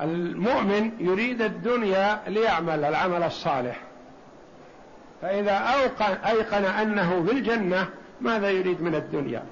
[0.00, 3.76] المؤمن يريد الدنيا ليعمل العمل الصالح
[5.22, 5.60] فإذا
[6.30, 7.88] أيقن أنه في الجنة
[8.20, 9.42] ماذا يريد من الدنيا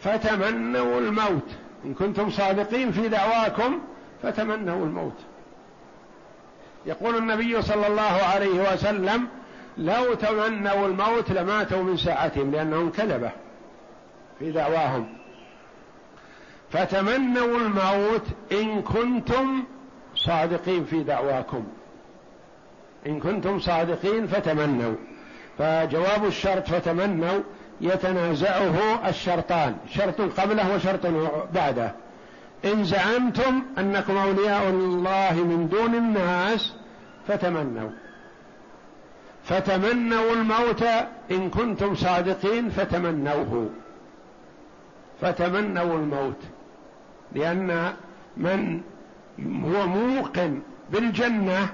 [0.00, 1.48] فتمنوا الموت
[1.84, 3.80] إن كنتم صادقين في دعواكم
[4.22, 5.16] فتمنوا الموت
[6.86, 9.28] يقول النبي صلى الله عليه وسلم
[9.78, 13.30] لو تمنوا الموت لماتوا من ساعتهم لأنهم كذبة
[14.38, 15.06] في دعواهم
[16.72, 19.64] فتمنوا الموت إن كنتم
[20.16, 21.64] صادقين في دعواكم
[23.06, 24.94] إن كنتم صادقين فتمنوا
[25.58, 27.40] فجواب الشرط فتمنوا
[27.80, 31.06] يتنازعه الشرطان شرط قبله وشرط
[31.54, 31.92] بعده
[32.64, 36.74] إن زعمتم أنكم أولياء الله من دون الناس
[37.28, 37.90] فتمنوا
[39.44, 40.82] فتمنوا الموت
[41.30, 43.70] إن كنتم صادقين فتمنوه
[45.20, 46.40] فتمنوا الموت
[47.34, 47.92] لأن
[48.36, 48.80] من
[49.48, 51.68] هو موقن بالجنة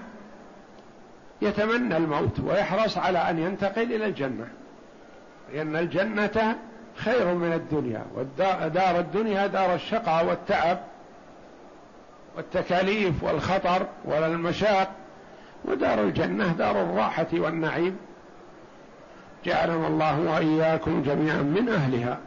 [1.42, 4.46] يتمنى الموت ويحرص على أن ينتقل إلى الجنة
[5.52, 6.56] لأن الجنة
[6.96, 8.02] خير من الدنيا
[8.62, 10.78] ودار الدنيا دار الشقاء والتعب
[12.36, 14.90] والتكاليف والخطر والمشاق
[15.64, 17.96] ودار الجنة دار الراحة والنعيم
[19.44, 22.18] جعلنا الله وإياكم جميعا من أهلها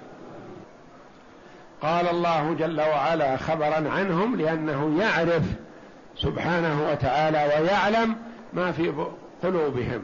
[1.82, 5.44] قال الله جل وعلا خبرا عنهم لأنه يعرف
[6.18, 8.16] سبحانه وتعالى ويعلم
[8.54, 8.94] ما في
[9.44, 10.02] قلوبهم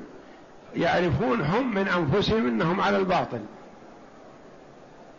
[0.75, 3.39] يعرفون هم من انفسهم انهم على الباطل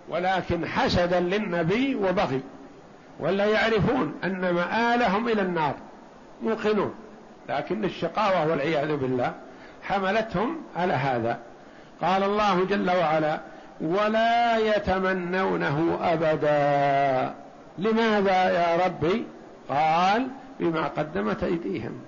[0.09, 2.41] ولكن حسدا للنبي وبغي
[3.21, 5.75] ولا يعرفون ان مآلهم الى النار
[6.43, 6.95] موقنون
[7.49, 9.33] لكن الشقاوه والعياذ بالله
[9.83, 11.39] حملتهم على هذا
[12.03, 13.41] قال الله جل وعلا
[13.81, 17.35] ولا يتمنونه ابدا
[17.79, 19.25] لماذا يا ربي
[19.69, 20.29] قال
[20.61, 22.01] بما قدمت ايديهم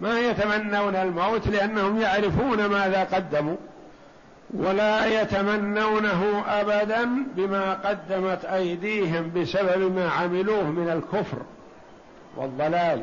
[0.00, 3.56] ما يتمنون الموت لأنهم يعرفون ماذا قدموا
[4.54, 11.36] ولا يتمنونه أبدا بما قدمت أيديهم بسبب ما عملوه من الكفر
[12.36, 13.02] والضلال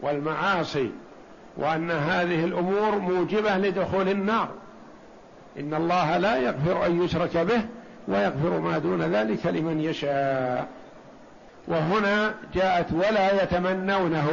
[0.00, 0.90] والمعاصي
[1.56, 4.48] وأن هذه الأمور موجبة لدخول النار
[5.58, 7.62] إن الله لا يغفر أن يشرك به
[8.08, 10.68] ويغفر ما دون ذلك لمن يشاء
[11.68, 14.28] وهنا جاءت ولا يتمنونه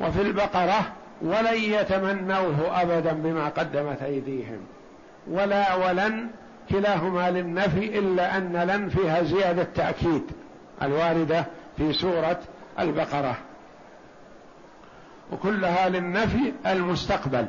[0.00, 0.80] وفي البقرة
[1.22, 4.58] ولن يتمنوه أبدا بما قدمت أيديهم
[5.30, 6.28] ولا ولن
[6.70, 10.22] كلاهما للنفي إلا أن لن فيها زيادة تأكيد
[10.82, 11.44] الواردة
[11.76, 12.38] في سورة
[12.78, 13.36] البقرة
[15.32, 17.46] وكلها للنفي المستقبل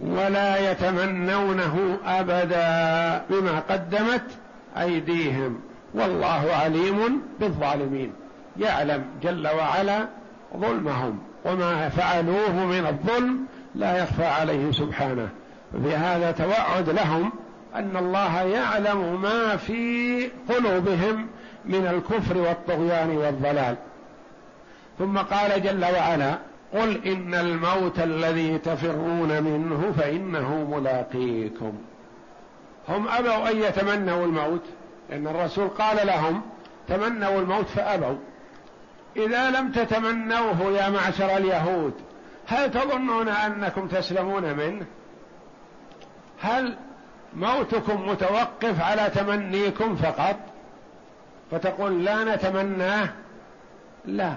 [0.00, 4.24] ولا يتمنونه أبدا بما قدمت
[4.78, 5.60] أيديهم
[5.94, 8.12] والله عليم بالظالمين
[8.56, 10.08] يعلم جل وعلا
[10.56, 15.28] ظلمهم وما فعلوه من الظلم لا يخفى عليه سبحانه
[15.72, 17.32] بهذا توعد لهم
[17.74, 21.26] ان الله يعلم ما في قلوبهم
[21.64, 23.76] من الكفر والطغيان والضلال
[24.98, 26.38] ثم قال جل وعلا
[26.74, 31.72] قل ان الموت الذي تفرون منه فانه ملاقيكم
[32.88, 34.64] هم ابوا ان يتمنوا الموت
[35.10, 36.42] لان الرسول قال لهم
[36.88, 38.16] تمنوا الموت فابوا
[39.16, 41.94] اذا لم تتمنوه يا معشر اليهود
[42.48, 44.86] هل تظنون انكم تسلمون منه
[46.42, 46.76] هل
[47.36, 50.36] موتكم متوقف على تمنيكم فقط
[51.50, 53.08] فتقول لا نتمناه
[54.04, 54.34] لا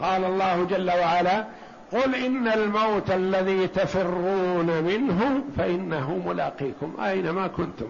[0.00, 1.44] قال الله جل وعلا
[1.92, 7.86] قل ان الموت الذي تفرون منه فانه ملاقيكم اينما كنتم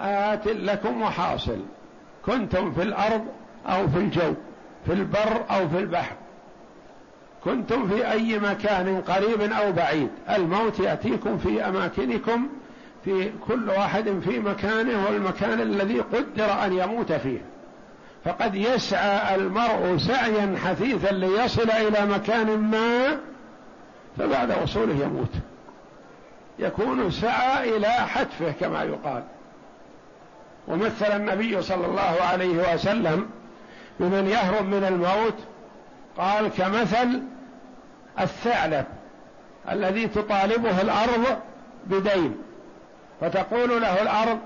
[0.00, 1.60] ات لكم وحاصل
[2.24, 3.26] كنتم في الارض
[3.66, 4.34] أو في الجو
[4.86, 6.14] في البر أو في البحر
[7.44, 12.48] كنتم في أي مكان قريب أو بعيد الموت يأتيكم في أماكنكم
[13.04, 17.38] في كل واحد في مكانه والمكان الذي قدر أن يموت فيه
[18.24, 23.18] فقد يسعى المرء سعيا حثيثا ليصل إلى مكان ما
[24.18, 25.28] فبعد وصوله يموت
[26.58, 29.22] يكون سعى إلى حتفه كما يقال
[30.68, 33.26] ومثل النبي صلى الله عليه وسلم
[34.00, 35.34] بمن يهرب من الموت
[36.18, 37.22] قال كمثل
[38.20, 38.84] الثعلب
[39.70, 41.38] الذي تطالبه الارض
[41.86, 42.36] بدين
[43.20, 44.38] فتقول له الارض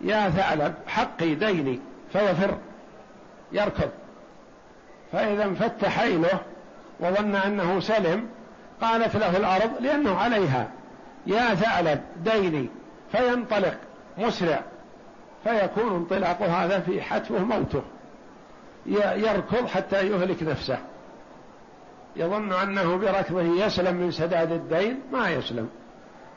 [0.00, 1.80] يا ثعلب حقي ديني
[2.12, 2.56] فيفر
[3.52, 3.90] يركض
[5.12, 6.38] فاذا انفت حيله
[7.00, 8.28] وظن انه سلم
[8.80, 10.68] قالت له الارض لانه عليها
[11.26, 12.68] يا ثعلب ديني
[13.12, 13.74] فينطلق
[14.18, 14.60] مسرع
[15.44, 17.82] فيكون انطلاق هذا في حتفه موته
[18.86, 20.78] يركض حتى يهلك نفسه
[22.16, 25.68] يظن أنه بركضه يسلم من سداد الدين ما يسلم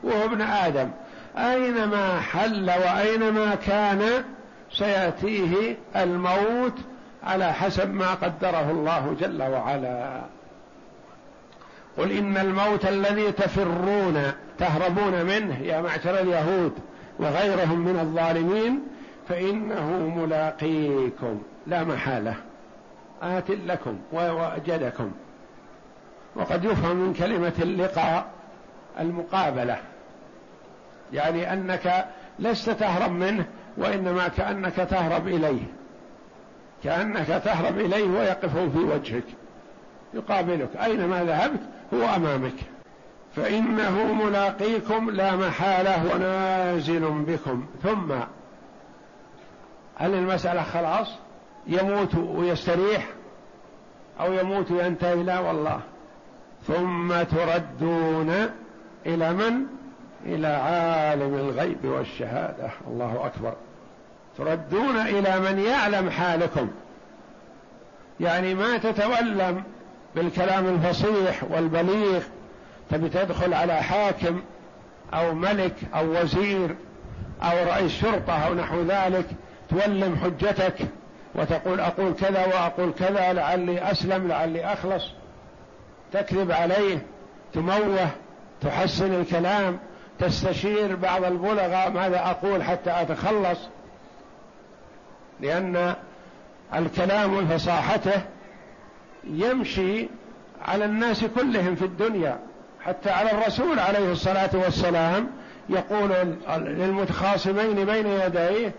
[0.02, 0.90] وهو ابن آدم
[1.38, 4.02] أينما حل وأينما كان
[4.72, 6.74] سيأتيه الموت
[7.22, 10.20] على حسب ما قدره الله جل وعلا
[11.98, 14.22] قل إن الموت الذي تفرون
[14.58, 16.72] تهربون منه يا معشر اليهود
[17.18, 18.80] وغيرهم من الظالمين
[19.28, 22.34] فإنه ملاقيكم لا محالة
[23.22, 25.12] آت لكم ووجدكم
[26.34, 28.26] وقد يفهم من كلمة اللقاء
[29.00, 29.78] المقابلة
[31.12, 32.08] يعني أنك
[32.38, 33.44] لست تهرب منه
[33.76, 35.62] وإنما كأنك تهرب إليه
[36.84, 39.24] كأنك تهرب إليه ويقف في وجهك
[40.14, 41.60] يقابلك أينما ذهبت
[41.94, 42.54] هو أمامك
[43.36, 48.12] فإنه ملاقيكم لا محالة ونازل بكم ثم
[49.98, 51.08] هل المسألة خلاص
[51.66, 53.06] يموت ويستريح
[54.20, 55.80] أو يموت وينتهي لا والله
[56.66, 58.30] ثم تردون
[59.06, 59.66] إلى من؟
[60.26, 63.52] إلى عالم الغيب والشهادة الله أكبر
[64.38, 66.70] تردون إلى من يعلم حالكم
[68.20, 69.62] يعني ما تتولم
[70.16, 72.22] بالكلام الفصيح والبليغ
[72.90, 74.42] تبي تدخل على حاكم
[75.14, 76.76] أو ملك أو وزير
[77.42, 79.24] أو رئيس شرطة أو نحو ذلك
[79.70, 80.76] تولم حجتك
[81.34, 85.04] وتقول أقول كذا وأقول كذا لعلي أسلم لعلي أخلص
[86.12, 87.02] تكذب عليه
[87.54, 88.08] تموه
[88.62, 89.78] تحسن الكلام
[90.18, 93.58] تستشير بعض البلغاء ماذا أقول حتى أتخلص
[95.40, 95.94] لأن
[96.74, 98.20] الكلام فصاحته
[99.24, 100.08] يمشي
[100.68, 102.38] على الناس كلهم في الدنيا
[102.84, 105.30] حتى على الرسول عليه الصلاة والسلام
[105.68, 106.10] يقول
[106.58, 108.72] للمتخاصمين بين يديه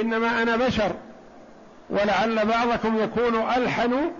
[0.00, 0.92] إنما أنا بشر
[1.90, 4.10] ولعل بعضكم يكون ألحن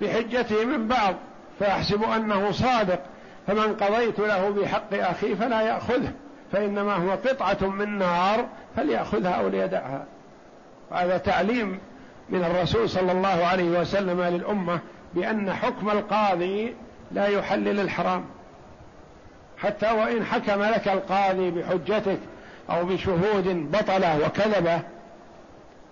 [0.00, 1.14] بحجته من بعض
[1.58, 2.98] فيحسب أنه صادق
[3.46, 6.12] فمن قضيت له بحق أخيه فلا يأخذه
[6.52, 8.46] فإنما هو قطعة من نار
[8.76, 10.04] فليأخذها أو ليدعها
[10.92, 11.78] هذا تعليم
[12.30, 14.78] من الرسول صلى الله عليه وسلم للأمة
[15.14, 16.74] بأن حكم القاضي
[17.12, 18.24] لا يحلل الحرام
[19.58, 22.18] حتى وإن حكم لك القاضي بحجتك
[22.70, 24.80] أو بشهود بطلة وكذبة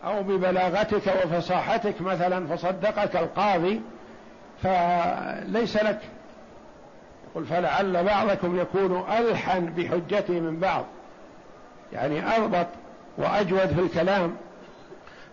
[0.04, 3.80] أو ببلاغتك وفصاحتك مثلا فصدقك القاضي
[4.62, 6.00] فليس لك
[7.30, 10.84] يقول فلعل بعضكم يكون ألحن بحجته من بعض
[11.92, 12.66] يعني أضبط
[13.18, 14.36] وأجود في الكلام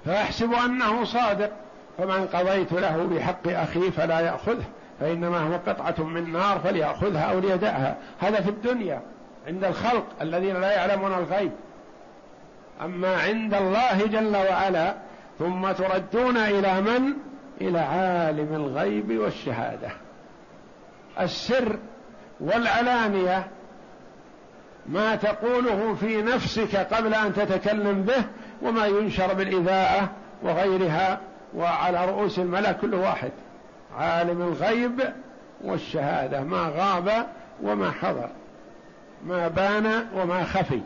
[0.06, 1.52] فأحسب أنه صادق
[1.98, 4.64] فمن قضيت له بحق أخيه فلا يأخذه
[5.00, 9.02] فإنما هو قطعة من نار فليأخذها أو ليدعها هذا في الدنيا
[9.48, 11.52] عند الخلق الذين لا يعلمون الغيب
[12.82, 14.94] اما عند الله جل وعلا
[15.40, 17.14] ثم تردون الى من
[17.62, 19.90] الى عالم الغيب والشهاده
[21.20, 21.76] السر
[22.40, 23.48] والعلانيه
[24.90, 28.24] ما تقوله في نفسك قبل ان تتكلم به
[28.62, 30.10] وما ينشر بالاذاعه
[30.44, 31.20] وغيرها
[31.56, 33.32] وعلى رؤوس الملأ كل واحد
[34.00, 35.04] عالم الغيب
[35.62, 37.28] والشهاده ما غاب
[37.62, 38.30] وما حضر
[39.26, 40.82] ما بان وما خفي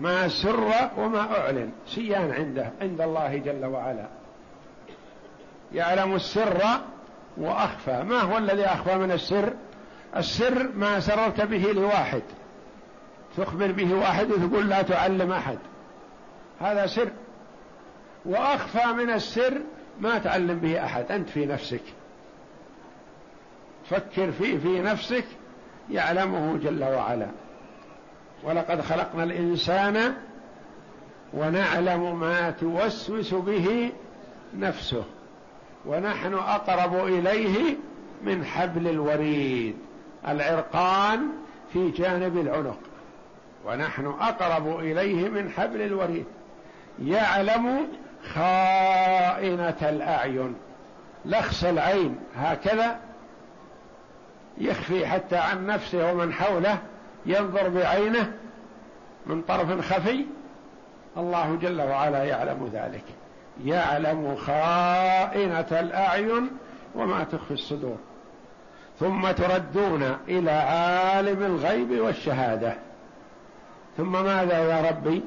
[0.00, 4.06] ما سر وما أعلن سيان عنده عند الله جل وعلا
[5.74, 6.60] يعلم السر
[7.36, 9.52] وأخفى ما هو الذي أخفى من السر
[10.16, 12.22] السر ما سررت به لواحد
[13.36, 15.58] تخبر به واحد وتقول لا تعلم أحد
[16.60, 17.10] هذا سر
[18.24, 19.60] وأخفى من السر
[20.00, 21.82] ما تعلم به أحد أنت في نفسك
[23.90, 25.24] فكر فيه في نفسك
[25.90, 27.26] يعلمه جل وعلا
[28.42, 30.14] ولقد خلقنا الإنسان
[31.34, 33.90] ونعلم ما توسوس به
[34.56, 35.04] نفسه
[35.86, 37.76] ونحن أقرب إليه
[38.22, 39.74] من حبل الوريد
[40.28, 41.28] العرقان
[41.72, 42.78] في جانب العنق
[43.66, 46.24] ونحن أقرب إليه من حبل الوريد
[47.04, 47.86] يعلم
[48.34, 50.54] خائنة الأعين
[51.24, 52.98] لخس العين هكذا
[54.58, 56.78] يخفي حتى عن نفسه ومن حوله
[57.28, 58.32] ينظر بعينه
[59.26, 60.26] من طرف خفي
[61.16, 63.04] الله جل وعلا يعلم ذلك
[63.64, 66.50] يعلم خائنة الأعين
[66.94, 67.96] وما تخفي الصدور
[69.00, 72.74] ثم تردون إلى عالم الغيب والشهادة
[73.96, 75.22] ثم ماذا يا ربي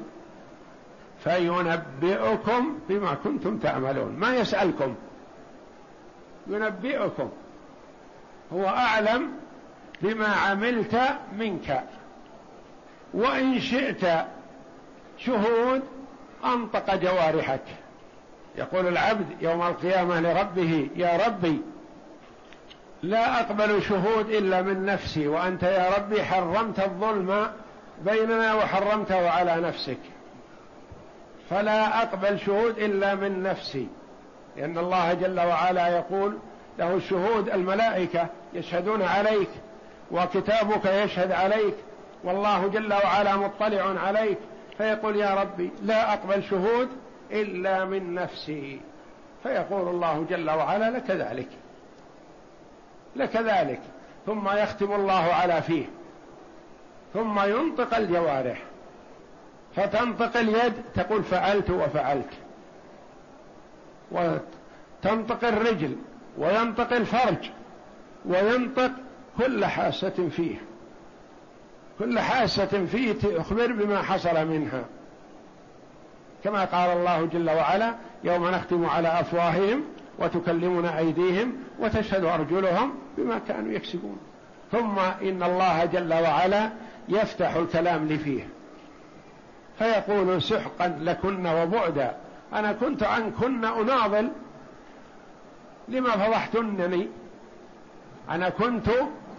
[1.24, 4.94] فينبئكم بما كنتم تعملون ما يسألكم
[6.46, 7.28] ينبئكم
[8.52, 9.30] هو أعلم
[10.02, 11.00] بما عملت
[11.38, 11.84] منك
[13.14, 14.24] وان شئت
[15.18, 15.82] شهود
[16.44, 17.62] انطق جوارحك
[18.56, 21.62] يقول العبد يوم القيامه لربه يا ربي
[23.02, 27.46] لا اقبل شهود الا من نفسي وانت يا ربي حرمت الظلم
[28.06, 29.98] بيننا وحرمته على نفسك
[31.50, 33.88] فلا اقبل شهود الا من نفسي
[34.56, 36.38] لان الله جل وعلا يقول
[36.78, 39.48] له الشهود الملائكه يشهدون عليك
[40.12, 41.74] وكتابك يشهد عليك
[42.24, 44.38] والله جل وعلا مطلع عليك
[44.78, 46.88] فيقول يا ربي لا اقبل شهود
[47.32, 48.80] الا من نفسي
[49.42, 51.48] فيقول الله جل وعلا لك ذلك
[53.16, 53.80] لك ذلك
[54.26, 55.84] ثم يختم الله على فيه
[57.14, 58.62] ثم ينطق الجوارح
[59.76, 62.32] فتنطق اليد تقول فعلت وفعلت
[64.12, 65.96] وتنطق الرجل
[66.38, 67.50] وينطق الفرج
[68.26, 68.92] وينطق
[69.38, 70.56] كل حاسة فيه
[71.98, 74.84] كل حاسة فيه تخبر بما حصل منها
[76.44, 79.84] كما قال الله جل وعلا يوم نختم على أفواههم
[80.18, 84.16] وتكلمنا أيديهم وتشهد أرجلهم بما كانوا يكسبون
[84.72, 86.70] ثم إن الله جل وعلا
[87.08, 88.48] يفتح الكلام لفيه
[89.78, 92.16] فيقول سحقا لكن وبعدا
[92.52, 94.30] أنا كنت عنكن أناضل
[95.88, 97.08] لما فضحتنني
[98.30, 98.88] أنا كنت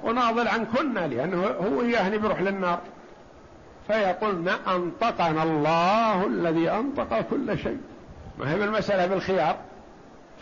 [0.04, 2.80] وناضل عن كنا لأنه هو يهني بروح للنار
[3.88, 7.78] فيقولن أنطقنا الله الذي أنطق كل شيء
[8.40, 9.56] ما هي المسألة بالخيار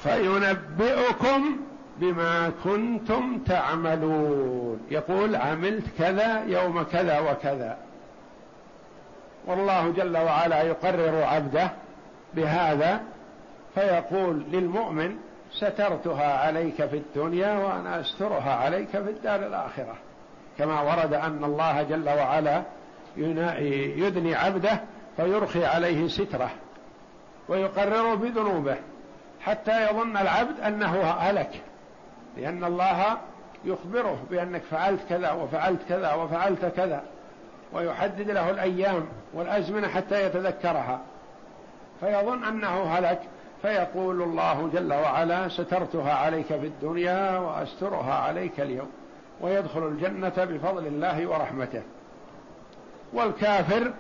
[0.04, 1.58] فينبئكم
[1.98, 7.78] بما كنتم تعملون يقول عملت كذا يوم كذا وكذا
[9.46, 11.72] والله جل وعلا يقرر عبده
[12.36, 13.02] بهذا
[13.76, 15.18] فيقول للمؤمن
[15.54, 19.96] سترتها عليك في الدنيا وأنا أسترها عليك في الدار الآخرة
[20.58, 22.64] كما ورد أن الله جل وعلا
[23.18, 24.80] يدني عبده
[25.18, 26.50] فيرخي عليه ستره
[27.48, 28.76] ويقرر بذنوبه
[29.42, 31.62] حتى يظن العبد أنه هلك
[32.38, 33.18] لأن الله
[33.66, 37.04] يخبره بأنك فعلت كذا وفعلت كذا وفعلت كذا
[37.74, 41.00] ويحدد له الأيام والأزمنة حتى يتذكرها
[42.00, 43.20] فيظن أنه هلك
[43.62, 48.90] فيقول الله جل وعلا سترتها عليك في الدنيا واسترها عليك اليوم
[49.42, 51.82] ويدخل الجنه بفضل الله ورحمته
[53.14, 53.92] والكافر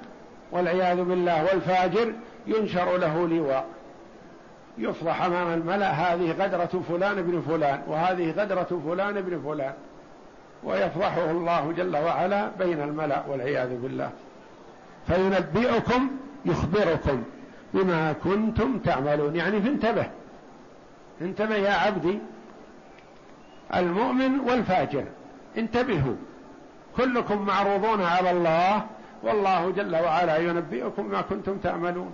[0.51, 2.14] والعياذ بالله والفاجر
[2.47, 3.66] ينشر له لواء
[4.78, 9.74] يفضح امام الملا هذه غدره فلان بن فلان وهذه غدره فلان بن فلان
[10.64, 14.09] ويفضحه الله جل وعلا بين الملا والعياذ بالله
[15.07, 16.09] فينبئكم
[16.45, 17.24] يخبركم
[17.74, 20.09] بما كنتم تعملون يعني فانتبه
[21.22, 22.19] انتبه يا عبدي
[23.76, 25.03] المؤمن والفاجر
[25.57, 26.15] انتبهوا
[26.97, 28.86] كلكم معروضون على الله
[29.24, 32.11] والله جل وعلا ينبئكم ما كنتم تعملون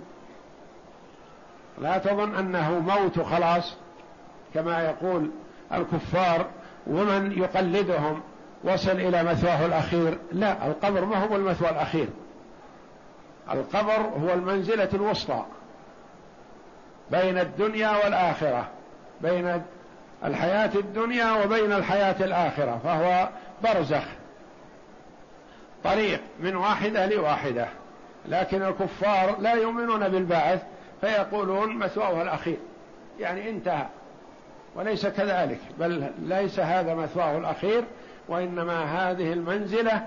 [1.82, 3.76] لا تظن انه موت خلاص
[4.54, 5.30] كما يقول
[5.72, 6.46] الكفار
[6.86, 8.20] ومن يقلدهم
[8.64, 12.08] وصل الى مثواه الاخير لا القبر ما هو المثوى الاخير
[13.52, 15.44] القبر هو المنزلة الوسطى
[17.10, 18.68] بين الدنيا والآخرة
[19.20, 19.62] بين
[20.24, 23.28] الحياة الدنيا وبين الحياة الآخرة فهو
[23.64, 24.04] برزخ
[25.84, 27.66] طريق من واحدة لواحدة
[28.28, 30.62] لكن الكفار لا يؤمنون بالبعث
[31.00, 32.56] فيقولون مثواه الأخير
[33.20, 33.86] يعني انتهى
[34.74, 37.84] وليس كذلك بل ليس هذا مثواه الأخير
[38.28, 40.06] وإنما هذه المنزلة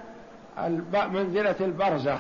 [0.94, 2.20] منزلة البرزخ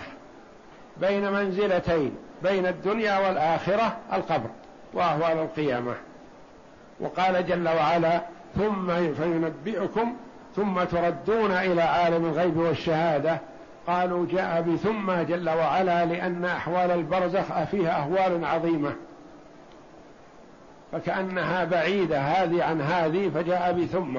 [1.01, 2.11] بين منزلتين
[2.43, 4.49] بين الدنيا والآخرة القبر
[4.93, 5.93] واهوال القيامة
[6.99, 8.21] وقال جل وعلا
[8.55, 10.15] ثم فينبئكم
[10.55, 13.37] ثم تردون إلى عالم الغيب والشهادة
[13.87, 18.95] قالوا جاء بثم جل وعلا لأن أحوال البرزخ فيها أهوال عظيمة
[20.91, 24.17] فكأنها بعيدة هذه عن هذه فجاء بثم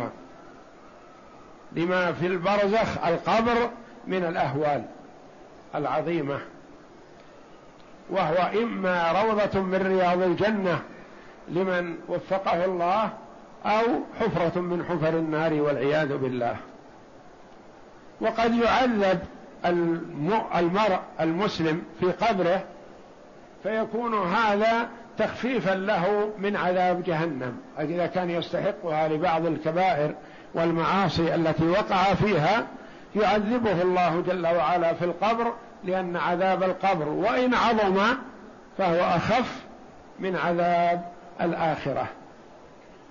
[1.72, 3.70] لما في البرزخ القبر
[4.06, 4.82] من الأهوال
[5.74, 6.38] العظيمة
[8.12, 10.80] وهو إما روضة من رياض الجنة
[11.48, 13.10] لمن وفقه الله
[13.66, 13.82] أو
[14.20, 16.56] حفرة من حفر النار والعياذ بالله
[18.20, 19.18] وقد يعذب
[19.64, 22.64] المرء المسلم في قبره
[23.62, 24.88] فيكون هذا
[25.18, 30.14] تخفيفا له من عذاب جهنم إذا كان يستحقها لبعض الكبائر
[30.54, 32.66] والمعاصي التي وقع فيها
[33.16, 35.52] يعذبه الله جل وعلا في القبر
[35.84, 37.98] لأن عذاب القبر وإن عظم
[38.78, 39.62] فهو أخف
[40.20, 41.04] من عذاب
[41.40, 42.06] الآخرة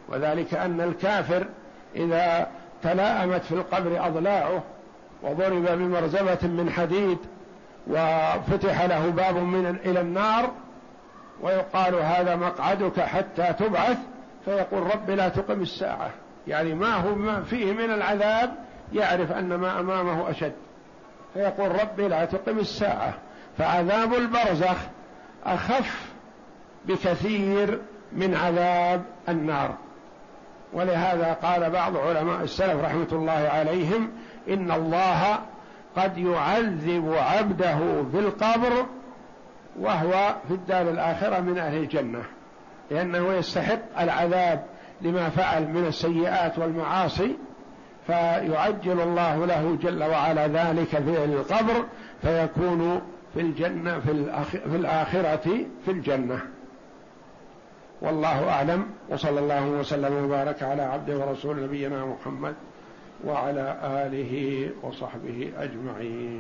[0.10, 1.46] وذلك أن الكافر
[1.96, 2.48] إذا
[2.84, 4.64] تلاءمت في القبر أضلاعه
[5.24, 7.18] وضرب بمرزبة من حديد
[7.88, 10.52] وفتح له باب من إلى النار
[11.42, 13.98] ويقال هذا مقعدك حتى تبعث
[14.46, 16.10] فيقول رب لا تقم الساعة
[16.48, 18.54] يعني ما هو فيه من العذاب
[18.94, 20.54] يعرف أن ما أمامه أشد
[21.34, 23.14] فيقول ربي لا تقم الساعة
[23.58, 24.76] فعذاب البرزخ
[25.46, 26.12] أخف
[26.86, 27.80] بكثير
[28.14, 29.76] من عذاب النار
[30.74, 34.12] ولهذا قال بعض علماء السلف رحمة الله عليهم
[34.50, 35.40] إن الله
[35.98, 38.86] قد يعذب عبده بالقبر
[39.80, 42.22] وهو في الدار الآخرة من أهل الجنة
[42.92, 44.64] لأنه يستحق العذاب
[45.02, 47.38] لما فعل من السيئات والمعاصي
[48.12, 51.86] فيعجل الله له جل وعلا ذلك في القبر
[52.22, 53.02] فيكون
[53.34, 56.40] في الجنة في, الأخ في الآخرة في الجنة
[58.02, 62.56] والله أعلم وصلى الله وسلم وبارك على عبده ورسول نبينا محمد
[63.26, 66.40] وعلى آله وصحبه أجمعين